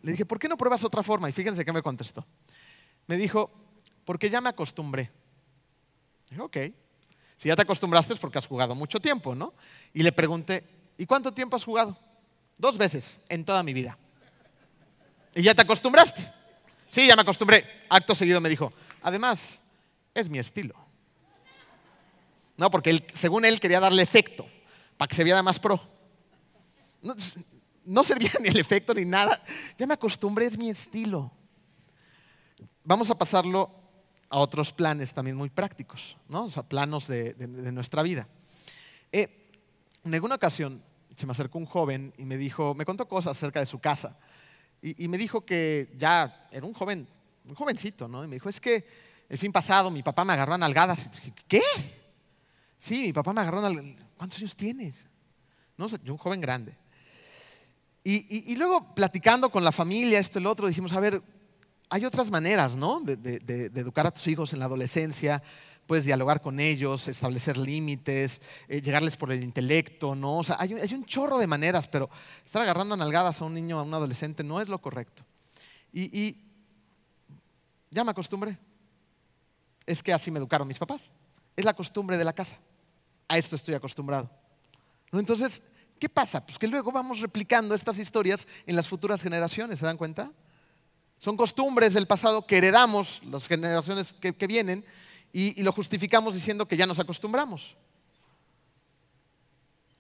[0.03, 1.29] le dije, ¿por qué no pruebas otra forma?
[1.29, 2.25] Y fíjense qué me contestó.
[3.09, 3.64] Me dijo,
[4.05, 5.11] porque ya me acostumbré.
[6.29, 6.57] Dije, ok.
[7.37, 9.55] Si ya te acostumbraste es porque has jugado mucho tiempo, ¿no?
[9.93, 10.65] Y le pregunté,
[10.97, 11.99] ¿y cuánto tiempo has jugado?
[12.59, 13.99] Dos veces en toda mi vida.
[15.35, 16.33] ¿Y ya te acostumbraste?
[16.89, 17.85] Sí, ya me acostumbré.
[17.89, 19.61] Acto seguido me dijo, además,
[20.15, 20.75] es mi estilo.
[22.57, 24.47] No, porque según él quería darle efecto,
[24.97, 25.81] para que se viera más pro.
[27.03, 27.15] No,
[27.85, 29.43] no servía ni el efecto ni nada.
[29.77, 31.33] Ya me acostumbré, es mi estilo.
[32.85, 33.84] Vamos a pasarlo
[34.35, 36.47] a otros planes también muy prácticos, ¿no?
[36.47, 37.37] o sea, planos de,
[37.73, 38.27] nuestra vida.
[39.13, 39.53] Eh,
[40.03, 40.83] en alguna ocasión
[41.15, 44.19] se me acercó un joven y me dijo, me contó cosas acerca de su casa
[44.83, 47.07] y, me dijo que ya era un joven,
[47.49, 48.25] un jovencito, ¿no?
[48.25, 48.85] Y me dijo, es que
[49.29, 51.09] el fin pasado mi papá me agarró a nalgadas.
[51.47, 51.63] ¿Qué?
[52.77, 54.05] Sí, mi papá me agarró a nalgadas.
[54.17, 55.07] ¿Cuántos años tienes?
[55.79, 56.77] No, yo un joven grande.
[58.03, 61.23] Y, y, luego platicando con la familia, esto y lo otro, dijimos, a ver,
[61.91, 63.01] hay otras maneras, ¿no?
[63.01, 65.43] De, educar a tus hijos en la adolescencia.
[65.87, 70.39] Puedes dialogar con ellos, establecer límites, eh, llegarles por el intelecto, ¿no?
[70.39, 72.09] O sea, hay un, chorro de maneras, pero
[72.45, 75.25] estar agarrando nalgadas a un niño, a un adolescente, no es lo correcto.
[75.93, 76.39] Y,
[77.91, 78.59] ya me acostumbré.
[79.87, 81.11] Es que así me educaron mis papás.
[81.55, 82.59] Es la costumbre de la casa.
[83.29, 84.29] A esto estoy acostumbrado.
[85.13, 85.63] Entonces,
[86.01, 86.45] ¿qué pasa?
[86.45, 90.33] Pues que luego vamos replicando estas historias en las futuras generaciones, ¿se dan cuenta?
[91.25, 94.85] Son costumbres del pasado que heredamos las generaciones que, vienen
[95.33, 97.79] y, lo justificamos diciendo que ya nos acostumbramos.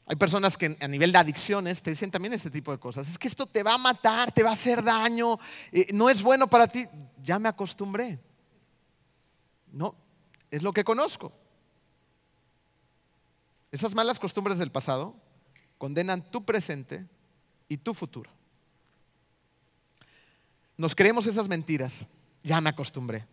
[0.04, 3.08] Hay personas que a nivel de adicciones te dicen también este tipo de cosas.
[3.08, 5.38] Es que esto te va a matar, te va a hacer daño,
[5.72, 6.86] eh, no es bueno para ti.
[7.22, 8.20] Ya me acostumbré.
[9.72, 9.94] No,
[10.50, 11.32] es lo que conozco.
[13.72, 15.16] Esas malas costumbres del pasado
[15.78, 17.06] condenan tu presente
[17.66, 18.30] y tu futuro.
[20.76, 22.04] Nos creemos esas mentiras.
[22.42, 23.26] Ya me acostumbré.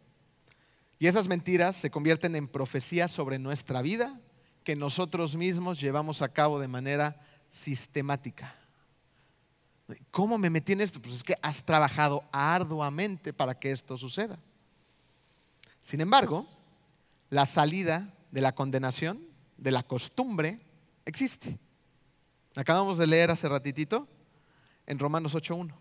[1.00, 4.20] Y esas mentiras se convierten en profecías sobre nuestra vida
[4.64, 8.56] que nosotros mismos llevamos a cabo de manera sistemática.
[10.12, 11.02] ¿Cómo me metí en esto?
[11.02, 14.40] Pues es que has trabajado arduamente para que esto suceda.
[15.82, 16.48] Sin embargo,
[17.30, 19.26] la salida de la condenación,
[19.58, 20.60] de la costumbre,
[21.06, 21.58] existe.
[22.56, 24.08] Acabamos de leer hace ratitito
[24.86, 25.74] en Romanos 8.1.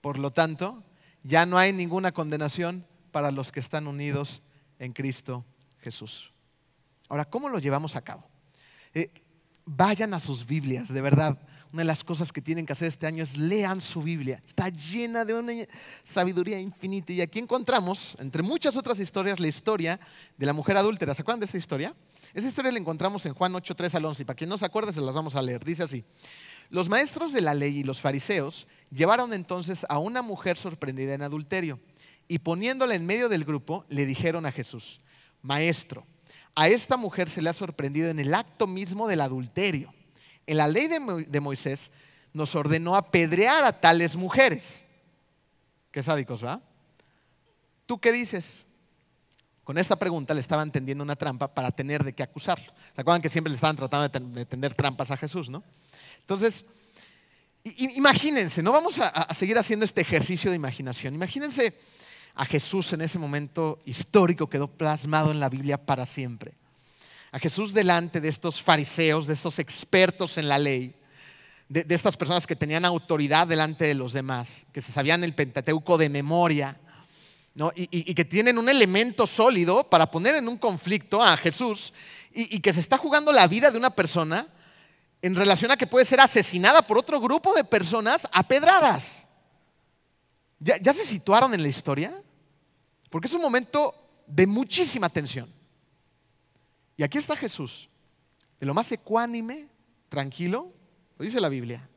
[0.00, 0.84] Por lo tanto,
[1.22, 4.42] ya no hay ninguna condenación para los que están unidos
[4.78, 5.44] en Cristo
[5.80, 6.32] Jesús.
[7.08, 8.24] Ahora, ¿cómo lo llevamos a cabo?
[8.94, 9.10] Eh,
[9.64, 11.38] vayan a sus Biblias, de verdad.
[11.72, 14.42] Una de las cosas que tienen que hacer este año es lean su Biblia.
[14.44, 15.52] Está llena de una
[16.02, 17.12] sabiduría infinita.
[17.12, 20.00] Y aquí encontramos, entre muchas otras historias, la historia
[20.36, 21.14] de la mujer adúltera.
[21.14, 21.94] ¿Se acuerdan de esta historia?
[22.32, 24.22] Esta historia la encontramos en Juan 8, 3 al 11.
[24.22, 25.62] Y para quien no se acuerde, se las vamos a leer.
[25.62, 26.04] Dice así.
[26.70, 31.22] Los maestros de la ley y los fariseos llevaron entonces a una mujer sorprendida en
[31.22, 31.80] adulterio
[32.28, 35.00] y poniéndola en medio del grupo, le dijeron a Jesús,
[35.42, 36.06] Maestro,
[36.54, 39.94] a esta mujer se le ha sorprendido en el acto mismo del adulterio.
[40.46, 41.92] En la ley de, Moisés
[42.32, 44.84] nos ordenó apedrear a tales mujeres.
[45.90, 46.60] Qué sádicos, ¿va?
[47.86, 48.66] ¿Tú qué dices?
[49.64, 52.72] Con esta pregunta le estaban tendiendo una trampa para tener de qué acusarlo.
[52.94, 55.62] ¿Se acuerdan que siempre le estaban tratando de tender trampas a Jesús, no?
[56.20, 56.64] Entonces,
[57.76, 61.14] imagínense, no vamos a seguir haciendo este ejercicio de imaginación.
[61.14, 61.74] Imagínense
[62.38, 66.54] a Jesús en ese momento histórico quedó plasmado en la Biblia para siempre.
[67.32, 70.94] A Jesús delante de estos fariseos, de estos expertos en la ley,
[71.68, 75.98] de, estas personas que tenían autoridad delante de los demás, que se sabían el Pentateuco
[75.98, 76.78] de memoria,
[77.74, 81.92] y, que tienen un elemento sólido para poner en un conflicto a Jesús
[82.32, 84.46] y, que se está jugando la vida de una persona
[85.22, 89.24] en relación a que puede ser asesinada por otro grupo de personas a pedradas.
[90.60, 92.22] ¿Ya, se situaron en la historia?
[93.10, 93.94] Porque es un momento
[94.26, 95.52] de muchísima tensión.
[96.96, 97.88] Y aquí está Jesús,
[98.58, 99.68] de lo más ecuánime,
[100.08, 100.72] tranquilo,
[101.16, 101.88] lo dice la Biblia.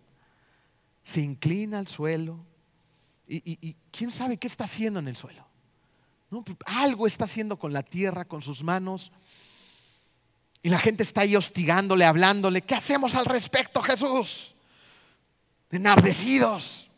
[1.04, 2.46] Se inclina al suelo
[3.28, 5.48] y, quién sabe qué está haciendo en el suelo.
[6.30, 9.12] Pues, algo está haciendo con la tierra, con sus manos.
[10.64, 12.62] Y la gente está ahí hostigándole, hablándole.
[12.62, 14.54] ¿Qué hacemos al respecto, Jesús?
[15.72, 16.90] Enardecidos.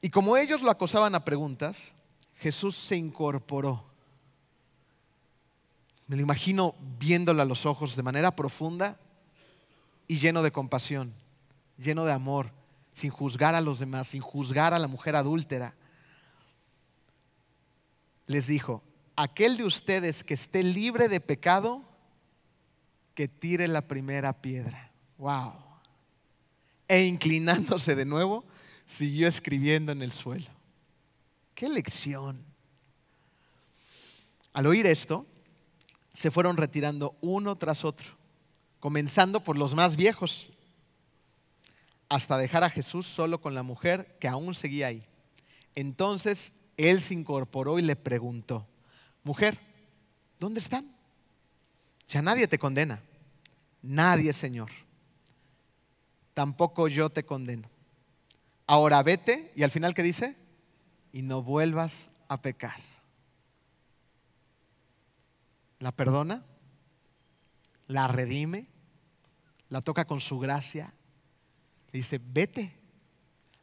[0.00, 1.94] Y como ellos lo acosaban a preguntas,
[2.38, 3.84] Jesús se incorporó.
[6.08, 8.98] Me lo imagino viéndolo a los ojos de manera profunda
[10.08, 11.14] y lleno de compasión,
[11.78, 12.50] lleno de amor,
[12.92, 15.74] sin juzgar a los demás, sin juzgar a la mujer adúltera.
[18.26, 18.82] Les dijo,
[19.16, 21.82] aquel de ustedes que esté libre de pecado,
[23.14, 24.90] que tire la primera piedra.
[25.18, 25.54] Wow.
[26.88, 28.44] E inclinándose de nuevo,
[28.86, 30.50] siguió escribiendo en el suelo.
[31.54, 32.44] ¡Qué lección!
[34.52, 35.26] Al oír esto,
[36.14, 38.10] se fueron retirando uno tras otro,
[38.80, 40.52] comenzando por los más viejos,
[42.08, 45.02] hasta dejar a Jesús solo con la mujer que aún seguía ahí.
[45.74, 48.66] Entonces él se incorporó y le preguntó,
[49.24, 49.58] mujer,
[50.38, 50.94] ¿dónde están?
[52.08, 53.02] Ya nadie te condena.
[53.82, 54.70] Nadie, Señor.
[56.34, 57.72] Tampoco yo te condeno
[58.72, 60.34] ahora vete y al final ¿qué dice?
[61.12, 62.80] Y no vuelvas a pecar.
[65.78, 66.42] La perdona,
[67.86, 68.66] la redime,
[69.68, 70.94] la toca con su gracia.
[71.92, 72.78] Le dice, vete.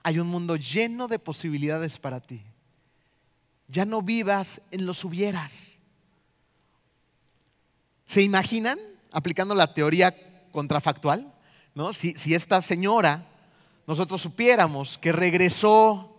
[0.03, 2.43] Hay un mundo lleno de posibilidades para ti.
[3.69, 5.77] Ya no vivas en los hubieras.
[8.05, 8.79] ¿Se imaginan
[9.11, 10.15] aplicando la teoría
[10.51, 11.33] contrafactual?
[11.73, 11.93] ¿no?
[11.93, 13.25] Si, si esta señora
[13.87, 16.09] nosotros supiéramos que regresó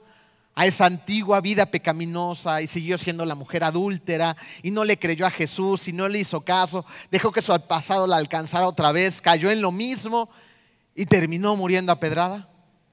[0.55, 5.27] a esa antigua vida pecaminosa y siguió siendo la mujer adúltera y no le creyó
[5.27, 9.21] a Jesús y no le hizo caso, dejó que su pasado la alcanzara otra vez,
[9.21, 10.29] cayó en lo mismo
[10.95, 12.49] y terminó muriendo a pedrada.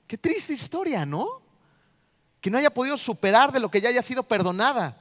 [0.06, 1.41] Qué triste historia, ¿no?
[2.41, 4.97] Que no haya podido superar de lo que ya haya sido perdonada.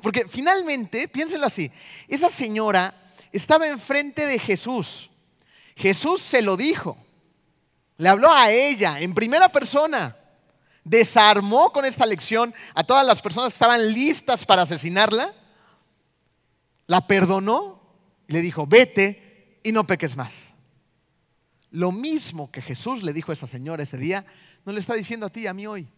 [0.00, 1.70] Porque finalmente, piénsenlo así,
[2.08, 2.94] esa señora
[3.32, 5.10] estaba enfrente de Jesús.
[5.76, 6.96] Jesús se lo dijo.
[7.96, 10.16] Le habló a ella en primera persona.
[10.84, 15.34] Desarmó con esta lección a todas las personas que estaban listas para asesinarla.
[16.86, 17.80] La perdonó
[18.28, 20.50] y le dijo, vete y no peques más.
[21.70, 24.24] Lo mismo que Jesús le dijo a esa señora ese día,
[24.64, 25.88] no le está diciendo a ti y a mí hoy.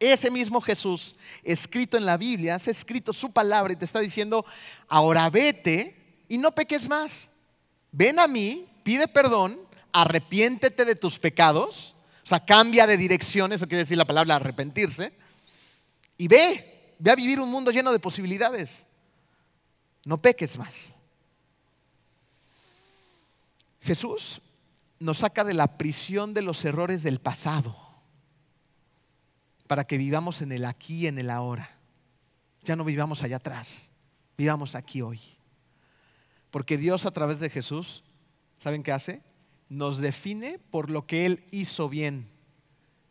[0.00, 4.44] Ese mismo Jesús, escrito en la Biblia, has escrito su palabra y te está diciendo,
[4.88, 7.28] ahora vete y no peques más.
[7.92, 9.60] Ven a mí, pide perdón
[9.92, 15.12] arrepiéntete de tus pecados, o sea, cambia de dirección, eso quiere decir la palabra arrepentirse,
[16.18, 18.84] y ve, ve a vivir un mundo lleno de posibilidades.
[20.04, 20.86] No peques más.
[23.82, 24.40] Jesús
[24.98, 27.83] nos saca de la prisión de los errores del pasado
[29.66, 31.78] para que vivamos en el aquí y en el ahora.
[32.62, 33.84] Ya no vivamos allá atrás,
[34.36, 35.20] vivamos aquí hoy.
[36.50, 38.04] Porque Dios a través de Jesús,
[38.56, 39.22] ¿saben qué hace?
[39.68, 42.28] nos define por lo que Él hizo bien,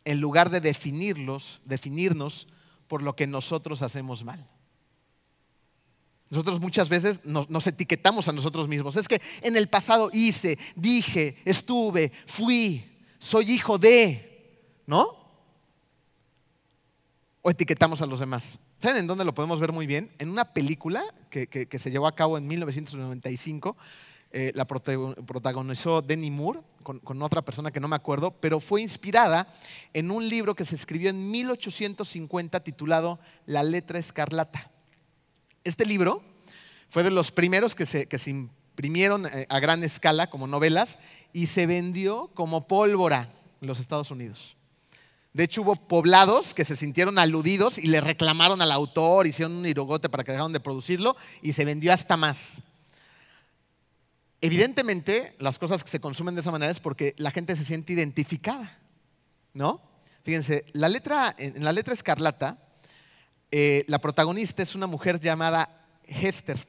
[0.04, 2.46] en lugar de definirlos, definirnos
[2.88, 4.48] por lo que nosotros hacemos mal.
[6.30, 8.96] Nosotros muchas veces nos, etiquetamos a nosotros mismos.
[8.96, 12.84] Es que en el pasado hice, dije, estuve, fui,
[13.18, 15.23] soy hijo de, ¿no?
[17.46, 18.58] O etiquetamos a los demás.
[18.78, 20.10] ¿Saben en dónde lo podemos ver muy bien?
[20.18, 23.76] En una película que, se llevó a cabo en 1995
[24.32, 29.46] eh, la protagonizó Denny Moore con, otra persona que no me acuerdo, pero fue inspirada
[29.92, 34.70] en un libro que se escribió en 1850 titulado La letra escarlata.
[35.64, 36.22] Este libro
[36.88, 40.98] fue de los primeros que se, que se imprimieron eh, a gran escala como novelas
[41.34, 43.28] y se vendió como pólvora
[43.60, 44.56] en los Estados Unidos.
[45.34, 49.66] De hecho, hubo poblados que se sintieron aludidos y le reclamaron al autor, hicieron un
[49.66, 52.62] irogote para que dejaran de producirlo y se vendió hasta más.
[54.40, 57.92] Evidentemente, las cosas que se consumen de esa manera es porque la gente se siente
[57.92, 58.78] identificada,
[59.52, 59.82] ¿no?
[60.22, 62.58] Fíjense, la letra, en la letra escarlata,
[63.50, 66.64] eh, la protagonista es una mujer llamada Hester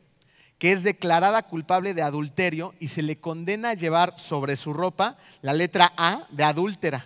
[0.57, 5.18] que es declarada culpable de adulterio y se le condena a llevar sobre su ropa
[5.41, 7.05] la letra A de adúltera.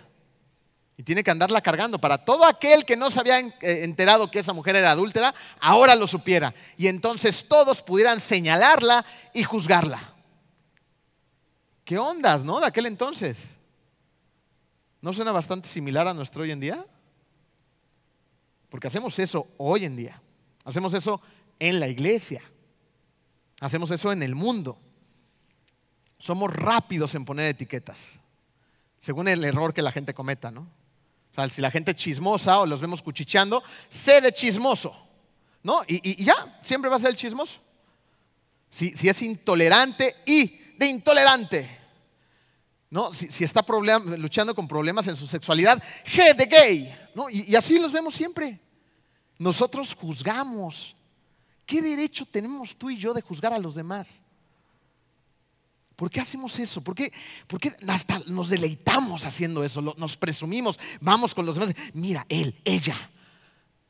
[1.00, 4.40] Y tiene que andarla cargando para todo aquel que no se había eh, enterado que
[4.40, 6.54] esa mujer era adúltera, ahora lo supiera.
[6.76, 9.98] Y entonces todos pudieran señalarla y juzgarla.
[11.86, 12.60] ¿Qué ondas, no?
[12.60, 13.48] De aquel entonces.
[15.00, 16.84] ¿No suena bastante similar a nuestro hoy en día?
[18.68, 20.20] Porque hacemos eso hoy en día.
[20.66, 21.22] Hacemos eso
[21.58, 22.42] en la iglesia.
[23.62, 24.78] Hacemos eso en el mundo.
[26.18, 28.20] Somos rápidos en poner etiquetas,
[28.98, 30.79] según el error que la gente cometa, ¿no?
[31.30, 34.94] O sea, si la gente chismosa o los vemos cuchicheando, sé de chismoso,
[35.62, 35.82] ¿no?
[35.86, 37.60] Y, ya, siempre va a ser el chismoso.
[38.68, 41.78] Si, es intolerante y de intolerante,
[42.90, 43.12] ¿no?
[43.12, 43.64] Si, está
[44.18, 47.28] luchando con problemas en su sexualidad, G de gay, ¿no?
[47.30, 48.60] y así los vemos siempre.
[49.38, 50.96] Nosotros juzgamos,
[51.70, 54.24] ¿Qué derecho tenemos tú y yo de juzgar a los demás?
[56.00, 56.80] ¿Por qué hacemos eso?
[56.80, 57.12] ¿Por qué,
[57.86, 59.82] hasta nos deleitamos haciendo eso?
[59.82, 61.74] Nos presumimos, vamos con los demás.
[61.92, 62.96] Mira, él, ella.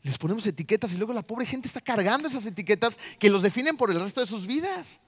[0.03, 3.77] Les ponemos etiquetas y luego la pobre gente está cargando esas etiquetas que los definen
[3.77, 4.99] por el resto de sus vidas.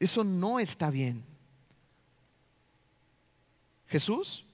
[0.00, 1.24] Eso no está bien.
[3.86, 4.44] Jesús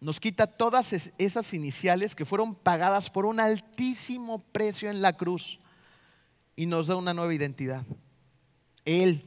[0.00, 5.58] nos quita todas esas iniciales que fueron pagadas por un altísimo precio en la cruz
[6.56, 7.84] y nos da una nueva identidad.
[8.84, 9.24] Él,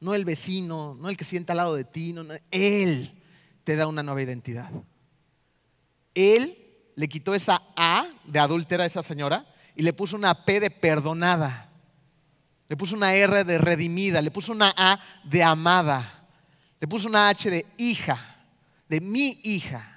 [0.00, 2.14] no el vecino, no el que sienta al lado de ti,
[2.50, 3.12] Él
[3.64, 4.70] te da una nueva identidad.
[6.14, 6.56] Él
[6.96, 9.46] le quitó esa A de adúltera a esa señora
[9.76, 11.70] y le puso una P de perdonada.
[12.68, 16.28] Le puso una R de redimida, le puso una A de amada,
[16.78, 18.46] le puso una H de hija,
[18.88, 19.90] de mi hija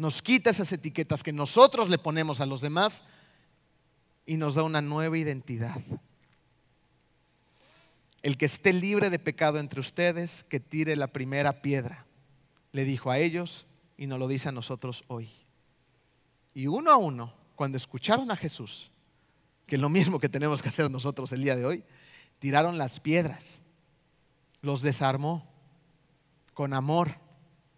[0.00, 3.04] nos quita esas etiquetas que nosotros le ponemos a los demás
[4.24, 5.76] y nos da una nueva identidad.
[8.22, 12.06] El que esté libre de pecado entre ustedes, que tire la primera piedra,
[12.72, 13.66] le dijo a ellos
[13.96, 15.30] y nos lo dice a nosotros hoy.
[16.54, 18.90] Y uno a uno, cuando escucharon a Jesús,
[19.66, 21.84] que es lo mismo que tenemos que hacer nosotros el día de hoy,
[22.38, 23.60] tiraron las piedras,
[24.60, 25.48] los desarmó
[26.54, 27.16] con amor,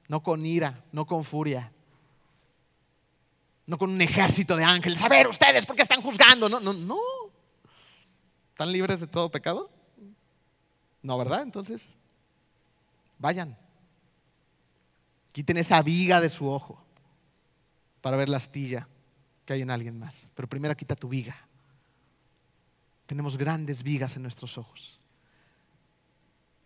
[0.09, 1.73] no con ira, no con furia,
[3.67, 5.03] no con un ejército de ángeles.
[5.03, 6.49] A ver, ustedes, ¿por qué están juzgando?
[6.49, 6.99] No, no, no.
[8.51, 9.71] ¿Están libres de todo pecado?
[11.03, 11.43] No, ¿verdad?
[11.43, 11.89] Entonces,
[13.19, 13.57] vayan.
[15.33, 16.83] Quiten esa viga de su ojo
[18.01, 18.87] para ver la astilla
[19.45, 20.29] que hay en alguien más.
[20.35, 21.37] Pero primero quita tu viga.
[23.07, 25.01] Tenemos grandes vigas en nuestros ojos.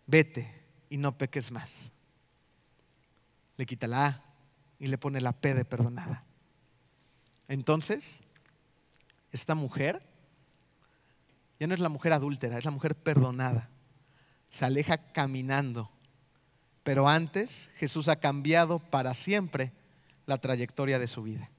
[0.05, 1.75] Vete y no peques más.
[3.57, 4.23] Le quita la A
[4.79, 6.23] y le pone la P de perdonada.
[7.47, 8.19] Entonces,
[9.31, 10.01] esta mujer
[11.59, 13.69] ya no es la mujer adúltera, es la mujer perdonada.
[14.57, 15.91] Se aleja caminando.
[16.81, 19.71] Pero antes Jesús ha cambiado para siempre
[20.25, 21.51] la trayectoria de su vida.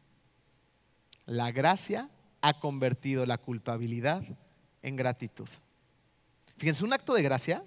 [1.25, 4.25] La gracia ha convertido la culpabilidad
[4.83, 5.49] en gratitud.
[6.57, 7.63] Fíjense, un acto de gracia,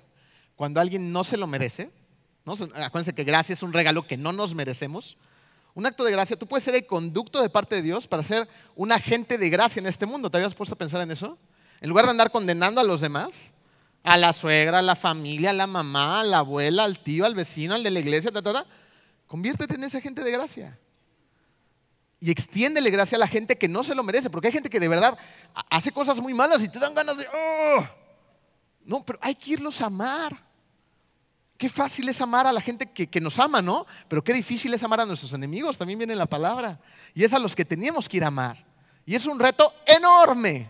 [0.57, 1.91] cuando alguien no se lo merece,
[2.43, 2.51] ¿no?
[2.51, 5.17] acuérdense que gracia es un regalo que no nos merecemos,
[5.75, 8.49] un acto de gracia, tú puedes ser el conducto de parte de Dios para ser
[8.75, 10.29] un agente de gracia en este mundo.
[10.29, 11.37] ¿Te habías puesto a pensar en eso?
[11.79, 13.53] En lugar de andar condenando a los demás,
[14.03, 17.35] a la suegra, a la familia, a la mamá, a la abuela, al tío, al
[17.35, 18.31] vecino, al de la iglesia,
[19.27, 20.79] conviértete en ese agente de gracia.
[22.19, 24.79] Y extiéndele gracia a la gente que no se lo merece, porque hay gente que
[24.79, 25.17] de verdad
[25.69, 27.25] hace cosas muy malas y te dan ganas de...
[27.27, 27.87] Oh".
[28.85, 30.35] No, pero hay que irlos a amar.
[31.57, 33.85] Qué fácil es amar a la gente que, nos ama, ¿no?
[34.07, 36.79] Pero qué difícil es amar a nuestros enemigos, también viene la palabra.
[37.13, 38.65] Y es a los que teníamos que ir a amar.
[39.05, 40.67] Y es un reto enorme.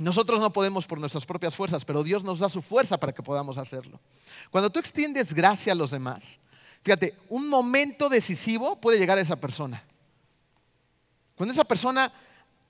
[0.00, 3.22] Nosotros no podemos por nuestras propias fuerzas, pero Dios nos da su fuerza para que
[3.22, 4.00] podamos hacerlo.
[4.50, 6.38] Cuando tú extiendes gracia a los demás,
[6.82, 9.84] fíjate, un momento decisivo puede llegar a esa persona.
[11.36, 12.10] Cuando esa persona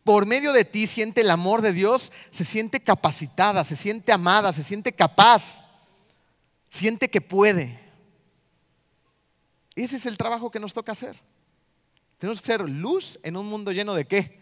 [0.02, 4.52] por medio de ti siente el amor de Dios, se siente capacitada, se siente amada,
[4.52, 5.62] se siente capaz,
[6.68, 7.78] siente que puede.
[9.76, 11.16] Ese es el trabajo que nos toca hacer.
[12.18, 14.40] Tenemos que ser luz en un mundo lleno de qué?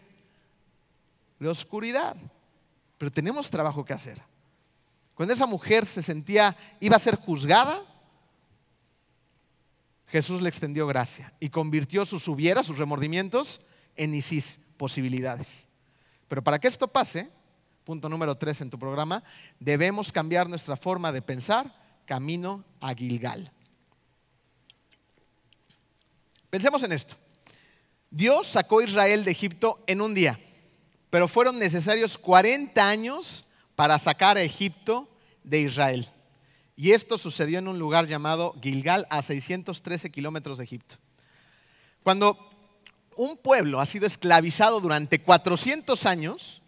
[1.37, 2.17] De oscuridad.
[2.99, 4.21] Pero tenemos trabajo que hacer.
[5.15, 7.81] Cuando esa mujer se sentía, iba a ser juzgada,
[10.07, 13.61] Jesús le extendió gracia y convirtió sus hubieras, sus remordimientos,
[13.95, 15.67] en isis, posibilidades.
[16.27, 17.29] Pero para que esto pase,
[17.83, 19.23] punto número tres en tu programa,
[19.59, 21.73] debemos cambiar nuestra forma de pensar
[22.05, 23.51] camino a Gilgal.
[26.49, 27.15] Pensemos en esto.
[28.09, 30.39] Dios sacó a Israel de Egipto en un día,
[31.09, 33.45] pero fueron necesarios 40 años
[33.75, 35.09] para sacar a Egipto
[35.43, 36.09] de Israel.
[36.75, 40.95] Y esto sucedió en un lugar llamado Gilgal, a 613 kilómetros de Egipto.
[42.03, 42.37] Cuando
[43.15, 46.61] un pueblo ha sido esclavizado durante 400 años,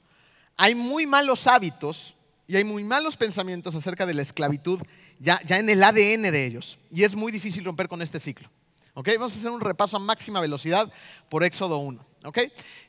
[0.57, 2.15] hay muy malos hábitos
[2.47, 4.81] y hay muy malos pensamientos acerca de la esclavitud
[5.19, 6.77] ya, ya en el ADN de ellos.
[6.91, 8.49] Y es muy difícil romper con este ciclo.
[8.93, 10.91] Vamos a hacer un repaso a máxima velocidad
[11.29, 12.05] por Éxodo 1.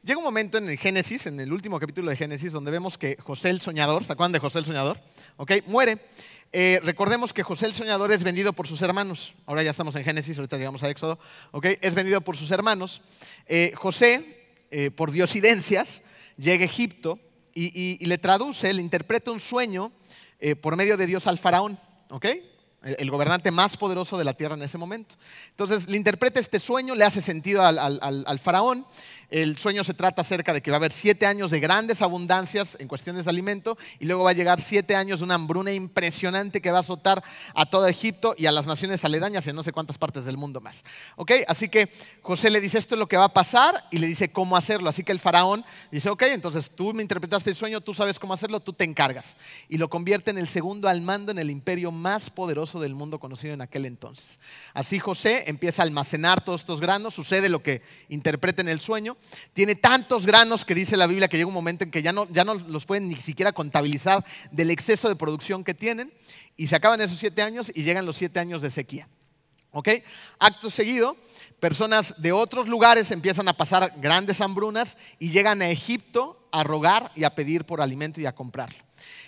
[0.03, 3.17] Llega un momento en el Génesis, en el último capítulo de Génesis, donde vemos que
[3.23, 5.01] José el Soñador, ¿se acuerdan de José el Soñador?
[5.67, 5.99] Muere.
[6.53, 9.33] Eh, recordemos que José el Soñador es vendido por sus hermanos.
[9.47, 11.19] Ahora ya estamos en Génesis, ahorita llegamos a Éxodo.
[11.81, 13.01] Es vendido por sus hermanos.
[13.47, 16.03] Eh, José, eh, por diosidencias,
[16.37, 17.21] llega a Egipto
[17.55, 19.93] y, le traduce, le interpreta un sueño
[20.61, 21.79] por medio de Dios al faraón.
[22.83, 25.17] El gobernante más poderoso de la tierra en ese momento.
[25.51, 28.87] Entonces le interpreta este sueño, le hace sentido al faraón
[29.33, 32.77] el sueño se trata acerca de que va a haber siete años de grandes abundancias
[32.79, 36.61] en cuestiones de alimento y luego va a llegar siete años de una hambruna impresionante
[36.61, 37.25] que va a azotar
[37.55, 40.37] a todo Egipto y a las naciones aledañas y a no sé cuántas partes del
[40.37, 40.85] mundo más.
[41.17, 41.33] ¿Ok?
[41.49, 44.31] Así que José le dice esto es lo que va a pasar y le dice
[44.31, 44.91] cómo hacerlo.
[44.91, 48.35] Así que el faraón dice, ok, entonces tú me interpretaste el sueño, tú sabes cómo
[48.35, 49.39] hacerlo, tú te encargas.
[49.67, 53.19] Y lo convierte en el segundo al mando en el imperio más poderoso del mundo
[53.19, 54.41] conocido en aquel entonces.
[54.75, 59.17] Así José empieza a almacenar todos estos granos, sucede lo que interpreta en el sueño
[59.53, 62.29] tiene tantos granos que dice la Biblia que llega un momento en que ya no,
[62.31, 66.13] ya no los pueden ni siquiera contabilizar del exceso de producción que tienen.
[66.57, 69.09] Y se acaban esos siete años y llegan los siete años de sequía.
[69.71, 69.89] ¿Ok?
[70.39, 71.17] Acto seguido,
[71.59, 77.11] personas de otros lugares empiezan a pasar grandes hambrunas y llegan a Egipto a rogar
[77.15, 78.85] y a pedir por alimento y a comprarlo.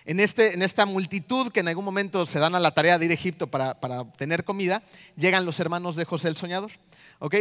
[0.07, 3.07] En, este, en esta multitud que en algún momento se dan a la tarea de
[3.07, 4.82] ir a Egipto para, obtener comida,
[5.16, 6.72] llegan los hermanos de José el Soñador.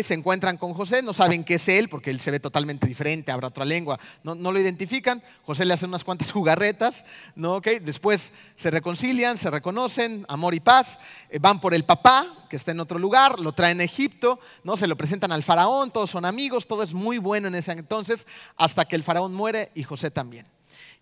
[0.01, 3.34] Se encuentran con José, no saben qué es él porque él se ve totalmente diferente,
[3.34, 5.22] habla otra lengua, no, lo identifican.
[5.43, 7.03] José le hace unas cuantas jugarretas,
[7.36, 7.59] ¿no?
[7.59, 10.99] Después se reconcilian, se reconocen, amor y paz.
[11.30, 14.78] Eh, van por el papá, que está en otro lugar, lo traen a Egipto, ¿no?
[14.78, 18.26] Se lo presentan al faraón, todos son amigos, todo es muy bueno en ese entonces,
[18.55, 20.53] hasta que el faraón muere y José también.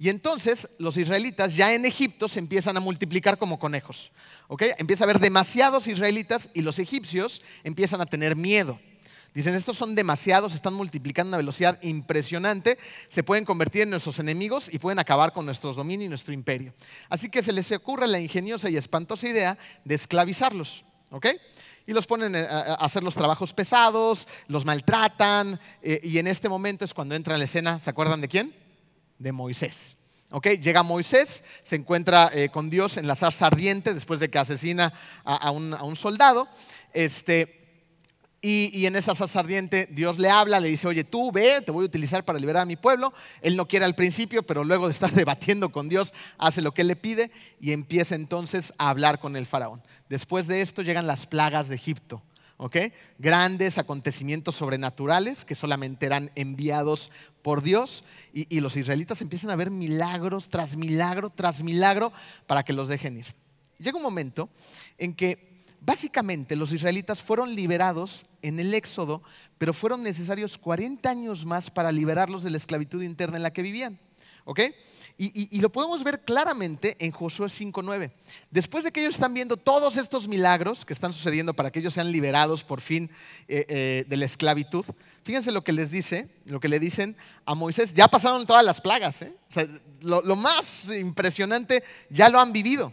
[0.01, 4.11] Y entonces los israelitas ya en Egipto se empiezan a multiplicar como conejos.
[4.79, 8.79] Empieza a haber demasiados israelitas y los egipcios empiezan a tener miedo.
[9.35, 12.79] Dicen, estos son demasiados, están multiplicando a una velocidad impresionante,
[13.09, 16.73] se pueden convertir en nuestros enemigos y pueden acabar con nuestro dominio y nuestro imperio.
[17.07, 20.83] Así que se les ocurre la ingeniosa y espantosa idea de esclavizarlos.
[21.85, 26.85] Y los ponen a hacer los trabajos pesados, los maltratan, eh, y en este momento
[26.85, 28.60] es cuando entra en la escena, ¿se acuerdan de quién?
[29.21, 29.95] De Moisés.
[30.61, 34.93] Llega Moisés, se encuentra eh, con Dios en la zarza ardiente después de que asesina
[35.25, 36.47] a, un, soldado.
[36.93, 37.83] Este,
[38.41, 41.83] y, en esa zarza ardiente Dios le habla, le dice, oye, tú ve, te voy
[41.83, 43.13] a utilizar para liberar a mi pueblo.
[43.41, 46.81] Él no quiere al principio, pero luego de estar debatiendo con Dios, hace lo que
[46.81, 49.83] él le pide y empieza entonces a hablar con el faraón.
[50.07, 52.23] Después de esto llegan las plagas de Egipto.
[53.17, 58.03] Grandes acontecimientos sobrenaturales que solamente eran enviados por Dios
[58.33, 62.13] y, los israelitas empiezan a ver milagros tras milagro tras milagro
[62.45, 63.33] para que los dejen ir.
[63.79, 64.49] Llega un momento
[64.99, 69.23] en que básicamente los israelitas fueron liberados en el Éxodo,
[69.57, 73.63] pero fueron necesarios 40 años más para liberarlos de la esclavitud interna en la que
[73.63, 73.99] vivían.
[74.45, 74.59] ¿Ok?
[75.23, 78.11] Y, lo podemos ver claramente en Josué 5.9.
[78.49, 81.93] Después de que ellos están viendo todos estos milagros que están sucediendo para que ellos
[81.93, 83.07] sean liberados por fin
[83.47, 84.83] eh, eh, de la esclavitud,
[85.23, 87.15] fíjense lo que les dice, lo que le dicen
[87.45, 87.93] a Moisés.
[87.93, 89.21] Ya pasaron todas las plagas.
[89.21, 89.31] ¿eh?
[89.99, 92.91] lo, lo más impresionante ya lo han vivido.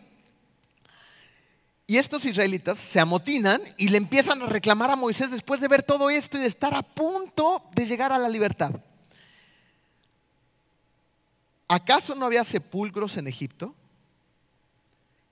[1.87, 5.83] Y estos israelitas se amotinan y le empiezan a reclamar a Moisés después de ver
[5.83, 8.72] todo esto y de estar a punto de llegar a la libertad.
[11.69, 13.75] ¿Acaso no había sepulcros en Egipto?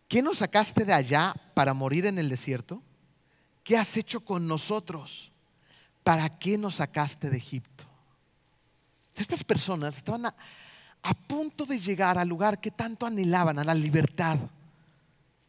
[0.08, 2.82] ¿Qué nos sacaste de allá para morir en el desierto?
[3.64, 5.32] ¿Qué has hecho con nosotros?
[6.04, 7.84] ¿Para qué nos sacaste de Egipto?
[9.16, 10.34] Estas personas estaban a,
[11.26, 14.38] punto de llegar al lugar que tanto anhelaban, a la libertad.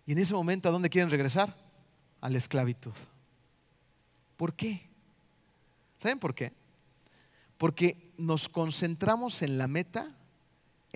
[0.05, 1.55] Y en ese momento, ¿a dónde quieren regresar?
[2.21, 2.93] A la esclavitud.
[4.35, 4.87] ¿Por qué?
[5.99, 6.53] ¿Saben por qué?
[7.57, 10.16] Porque nos concentramos en la meta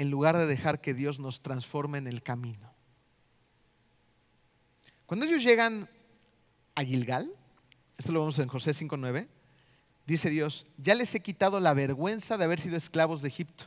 [0.02, 2.74] en lugar de dejar que Dios nos transforme en el camino.
[5.06, 5.88] Cuando ellos llegan
[6.74, 7.32] a Gilgal,
[8.00, 9.28] esto lo vemos en José 5.9,
[10.08, 13.66] dice Dios, ya les he quitado la vergüenza de haber sido esclavos de Egipto.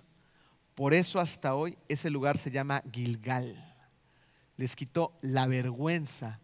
[0.74, 3.72] Por eso hasta hoy ese lugar se llama Gilgal.
[4.56, 6.40] Les quitó la vergüenza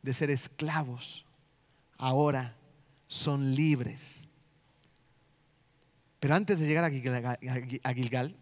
[0.00, 1.26] de ser esclavos.
[1.98, 2.56] Ahora
[3.08, 4.20] son libres.
[6.18, 8.36] Pero antes de llegar a Gilgal,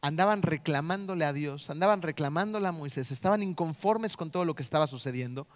[0.00, 4.86] andaban reclamándole a Dios, andaban reclamándole a Moisés, estaban inconformes con todo lo que estaba
[4.86, 5.46] sucediendo,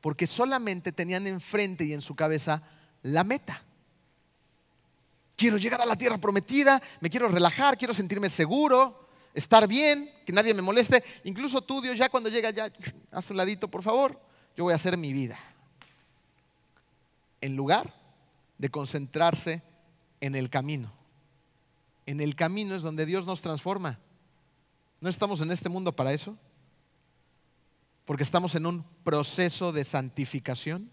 [0.00, 2.62] porque solamente tenían enfrente y en su cabeza
[3.02, 3.62] la meta.
[5.36, 10.32] Quiero llegar a la tierra prometida, me quiero relajar, quiero sentirme seguro, estar bien, que
[10.32, 11.04] nadie me moleste.
[11.24, 12.72] Incluso tú, Dios, ya cuando llega, ya,
[13.10, 14.18] haz un ladito, por favor,
[14.56, 15.38] yo voy a hacer mi vida.
[17.42, 17.92] En lugar
[18.56, 19.62] de concentrarse
[20.20, 20.90] en el camino.
[22.06, 23.98] En el camino es donde Dios nos transforma.
[25.00, 26.36] ¿No estamos en este mundo para eso?
[28.04, 30.88] Porque estamos en un proceso de santificación,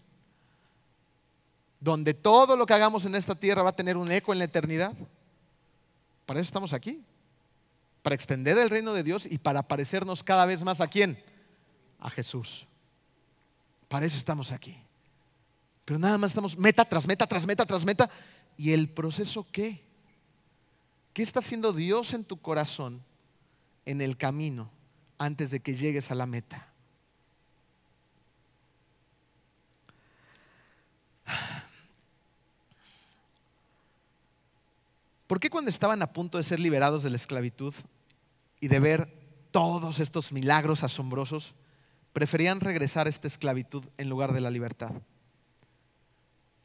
[1.78, 4.46] donde todo lo que hagamos en esta tierra va a tener un eco en la
[4.46, 4.94] eternidad.
[6.26, 7.02] Para eso estamos aquí,
[8.02, 11.22] para extender el reino de Dios y para parecernos cada vez más a quién?
[12.00, 12.66] A Jesús.
[13.88, 14.76] Para eso estamos aquí.
[15.84, 18.10] Pero nada más estamos meta tras meta, tras meta, tras meta.
[18.56, 19.83] ¿Y el proceso qué?
[21.14, 23.00] ¿Qué está haciendo Dios en tu corazón
[23.86, 24.68] en el camino
[25.16, 26.72] antes de que llegues a la meta?
[35.28, 37.72] ¿Por qué cuando estaban a punto de ser liberados de la esclavitud
[38.58, 39.08] y de ver
[39.52, 41.54] todos estos milagros asombrosos,
[42.12, 44.90] preferían regresar a esta esclavitud en lugar de la libertad?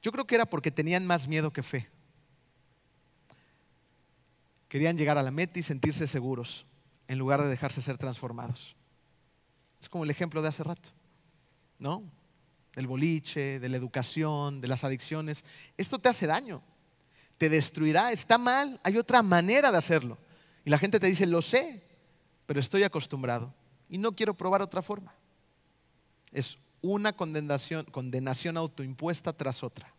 [0.02, 1.99] Yo creo que era porque tenían más miedo que fe.
[4.70, 6.66] Querían llegar a la meta y sentirse seguros
[7.08, 8.76] en lugar de dejarse ser transformados.
[9.82, 10.92] Es como el ejemplo de hace rato,
[11.80, 12.04] ¿no?
[12.76, 15.44] Del boliche, de la educación, de las adicciones.
[15.76, 16.62] Esto te hace daño,
[17.40, 20.20] te destruirá, está mal, hay otra manera de hacerlo.
[20.64, 21.84] Y la gente te dice, lo sé,
[22.46, 23.54] pero estoy acostumbrado
[23.90, 25.16] y no quiero probar otra forma.
[26.32, 29.92] Es una condenación, condenación autoimpuesta tras otra.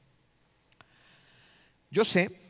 [1.90, 2.49] Yo sé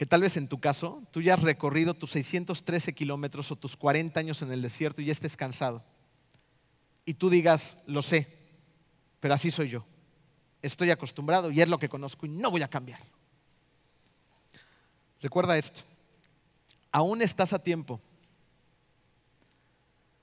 [0.00, 3.76] que tal vez en tu caso tú ya has recorrido tus 613 kilómetros o tus
[3.76, 5.84] 40 años en el desierto y ya estés cansado.
[7.04, 8.26] Y tú digas, lo sé,
[9.20, 9.84] pero así soy yo.
[10.62, 13.02] Estoy acostumbrado y es lo que conozco y no voy a cambiar.
[15.20, 15.82] Recuerda esto,
[16.90, 18.00] aún estás a tiempo.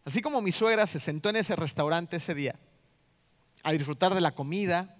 [0.05, 2.55] Así como mi suegra se sentó en ese restaurante ese día
[3.61, 4.97] a disfrutar de la comida,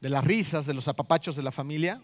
[0.00, 2.00] de las risas, de los apapachos de la familia,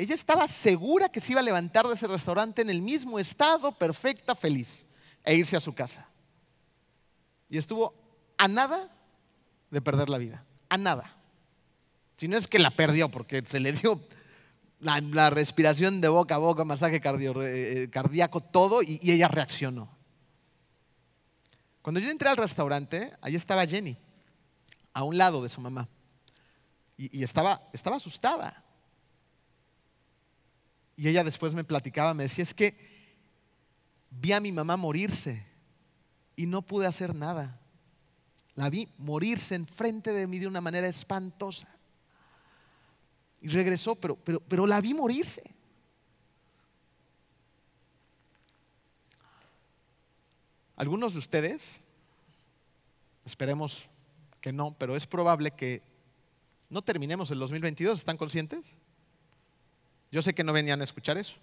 [0.00, 3.70] ella estaba segura que se iba a levantar de ese restaurante en el mismo estado,
[3.70, 4.86] perfecta, feliz,
[5.22, 6.08] e irse a su casa.
[7.50, 7.92] Y estuvo
[8.38, 8.88] a nada
[9.70, 11.14] de perder la vida, a nada.
[12.16, 14.00] Si no es que la perdió, porque se le dio
[14.78, 19.98] la, respiración de boca a boca, masaje eh, cardíaco, todo, y, ella reaccionó.
[21.82, 23.98] Cuando yo entré al restaurante, ahí estaba Jenny,
[24.94, 25.90] a un lado de su mamá,
[26.96, 27.60] y, estaba
[27.94, 28.64] asustada.
[31.00, 32.76] Y ella después me platicaba, me decía, es que
[34.10, 35.42] vi a mi mamá morirse
[36.36, 37.58] y no pude hacer nada.
[38.54, 41.74] La vi morirse enfrente de mí de una manera espantosa.
[43.40, 45.42] Y regresó, pero, pero, pero la vi morirse.
[50.76, 51.80] Algunos de ustedes,
[53.24, 53.88] esperemos
[54.42, 55.80] que no, pero es probable que
[56.68, 58.76] no terminemos el 2022, ¿están conscientes?
[60.10, 61.34] Yo sé que no venían a escuchar eso,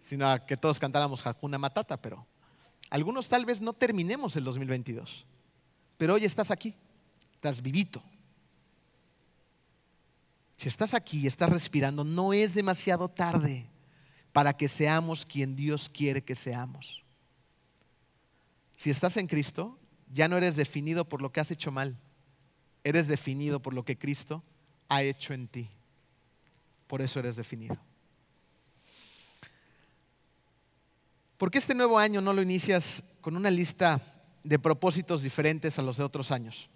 [0.00, 2.26] sino a que todos cantáramos Hakuna Matata, pero
[2.90, 5.24] algunos tal vez no terminemos el 2022.
[5.96, 6.74] Pero hoy estás aquí,
[7.32, 8.02] estás vivito.
[10.56, 13.66] Si estás aquí y estás respirando, no es demasiado tarde
[14.32, 17.04] para que seamos quien Dios quiere que seamos.
[18.76, 19.78] Si estás en Cristo,
[20.12, 21.96] ya no eres definido por lo que has hecho mal,
[22.82, 24.42] eres definido por lo que Cristo
[24.88, 25.70] ha hecho en ti
[26.88, 27.76] por eso eres definido.
[31.36, 34.00] ¿Por qué este nuevo año no lo inicias con una lista
[34.42, 36.68] de propósitos diferentes a los de otros años?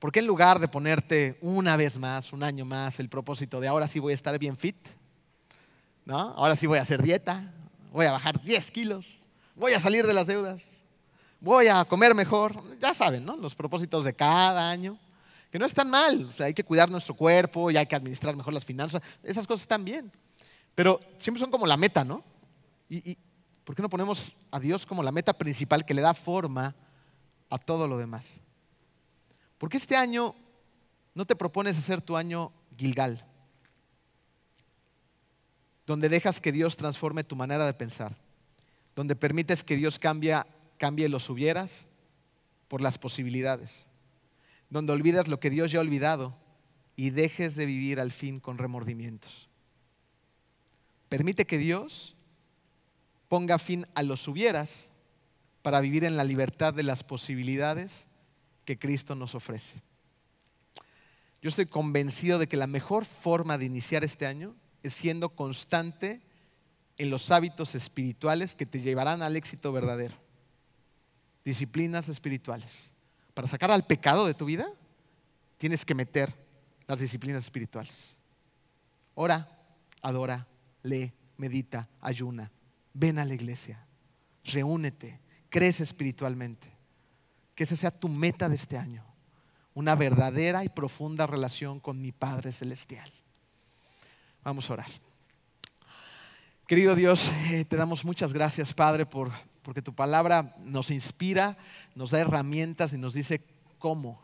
[0.00, 3.68] ¿Por qué en lugar de ponerte una vez más, un año más, el propósito de
[3.68, 4.76] ahora sí voy a estar bien fit,
[6.04, 6.18] ¿no?
[6.18, 7.52] Ahora sí voy a hacer dieta,
[7.92, 9.20] voy a bajar 10 kilos,
[9.54, 10.64] voy a salir de las deudas,
[11.40, 12.56] voy a comer mejor.
[12.80, 13.36] Ya saben, ¿no?
[13.36, 14.98] Los propósitos de cada año,
[15.50, 16.32] que no están mal.
[16.38, 19.02] hay que cuidar nuestro cuerpo y hay que administrar mejor las finanzas.
[19.22, 20.10] Esas cosas están bien.
[20.74, 22.22] Pero siempre son como la meta, ¿no?
[22.88, 23.18] ¿Y,
[23.64, 26.74] por qué no ponemos a Dios como la meta principal que le da forma
[27.50, 28.34] a todo lo demás?
[29.58, 30.34] Porque este año
[31.14, 33.26] no te propones hacer tu año Gilgal,
[35.86, 38.16] donde dejas que Dios transforme tu manera de pensar,
[38.94, 40.36] donde permites que Dios cambie,
[40.76, 41.86] cambie los hubieras
[42.68, 43.88] por las posibilidades,
[44.70, 46.36] donde olvidas lo que Dios ya ha olvidado
[46.96, 49.48] y dejes de vivir al fin con remordimientos.
[51.08, 52.16] Permite que Dios
[53.28, 54.88] ponga fin a los hubieras
[55.62, 58.06] para vivir en la libertad de las posibilidades
[58.64, 59.82] que Cristo nos ofrece.
[61.40, 66.20] Yo estoy convencido de que la mejor forma de iniciar este año es siendo constante
[66.96, 70.14] en los hábitos espirituales que te llevarán al éxito verdadero.
[71.44, 72.90] Disciplinas espirituales.
[73.38, 74.66] Para sacar al pecado de tu vida,
[75.58, 76.34] tienes que meter
[76.88, 78.16] las disciplinas espirituales.
[79.14, 79.48] Ora,
[80.02, 80.44] adora,
[80.82, 82.50] lee, medita, ayuna.
[82.92, 83.86] Ven a la iglesia,
[84.42, 86.68] reúnete, crece espiritualmente.
[87.54, 89.04] Que esa sea tu meta de este año
[89.72, 93.12] una verdadera y profunda relación con mi Padre Celestial.
[94.42, 94.90] Vamos a orar.
[96.66, 99.30] Querido Dios, eh, te damos muchas gracias, Padre, por,
[99.68, 101.58] porque tu palabra nos inspira,
[101.94, 103.44] nos da herramientas y nos dice
[103.78, 104.18] cómo.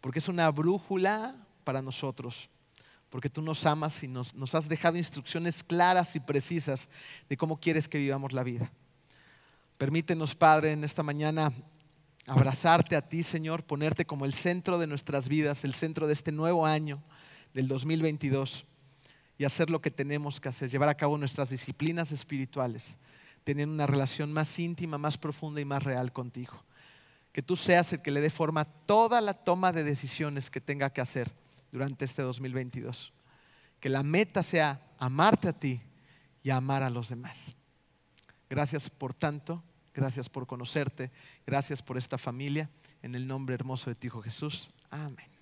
[0.00, 2.48] Porque es una brújula para nosotros.
[3.10, 6.88] Porque tú nos amas y nos, nos has dejado instrucciones claras y precisas
[7.28, 8.72] de cómo quieres que vivamos la vida.
[9.76, 11.52] Permítenos, Padre, en esta mañana
[12.26, 16.32] abrazarte a ti, Señor, ponerte como el centro de nuestras vidas, el centro de este
[16.32, 17.02] nuevo año
[17.52, 18.64] del 2022
[19.36, 22.96] y hacer lo que tenemos que hacer, llevar a cabo nuestras disciplinas espirituales,
[23.46, 26.64] tener una relación más íntima, más profunda y más real contigo.
[27.30, 30.60] Que tú seas el que le dé forma a toda la toma de decisiones que
[30.60, 31.32] tenga que hacer
[31.70, 33.12] durante este 2022.
[33.78, 35.80] Que la meta sea amarte a ti
[36.42, 37.52] y amar a los demás.
[38.50, 39.62] Gracias por tanto.
[39.94, 41.12] Gracias por conocerte.
[41.46, 42.68] Gracias por esta familia.
[43.00, 44.70] En el nombre hermoso de ti, Hijo Jesús.
[44.90, 45.35] Amén.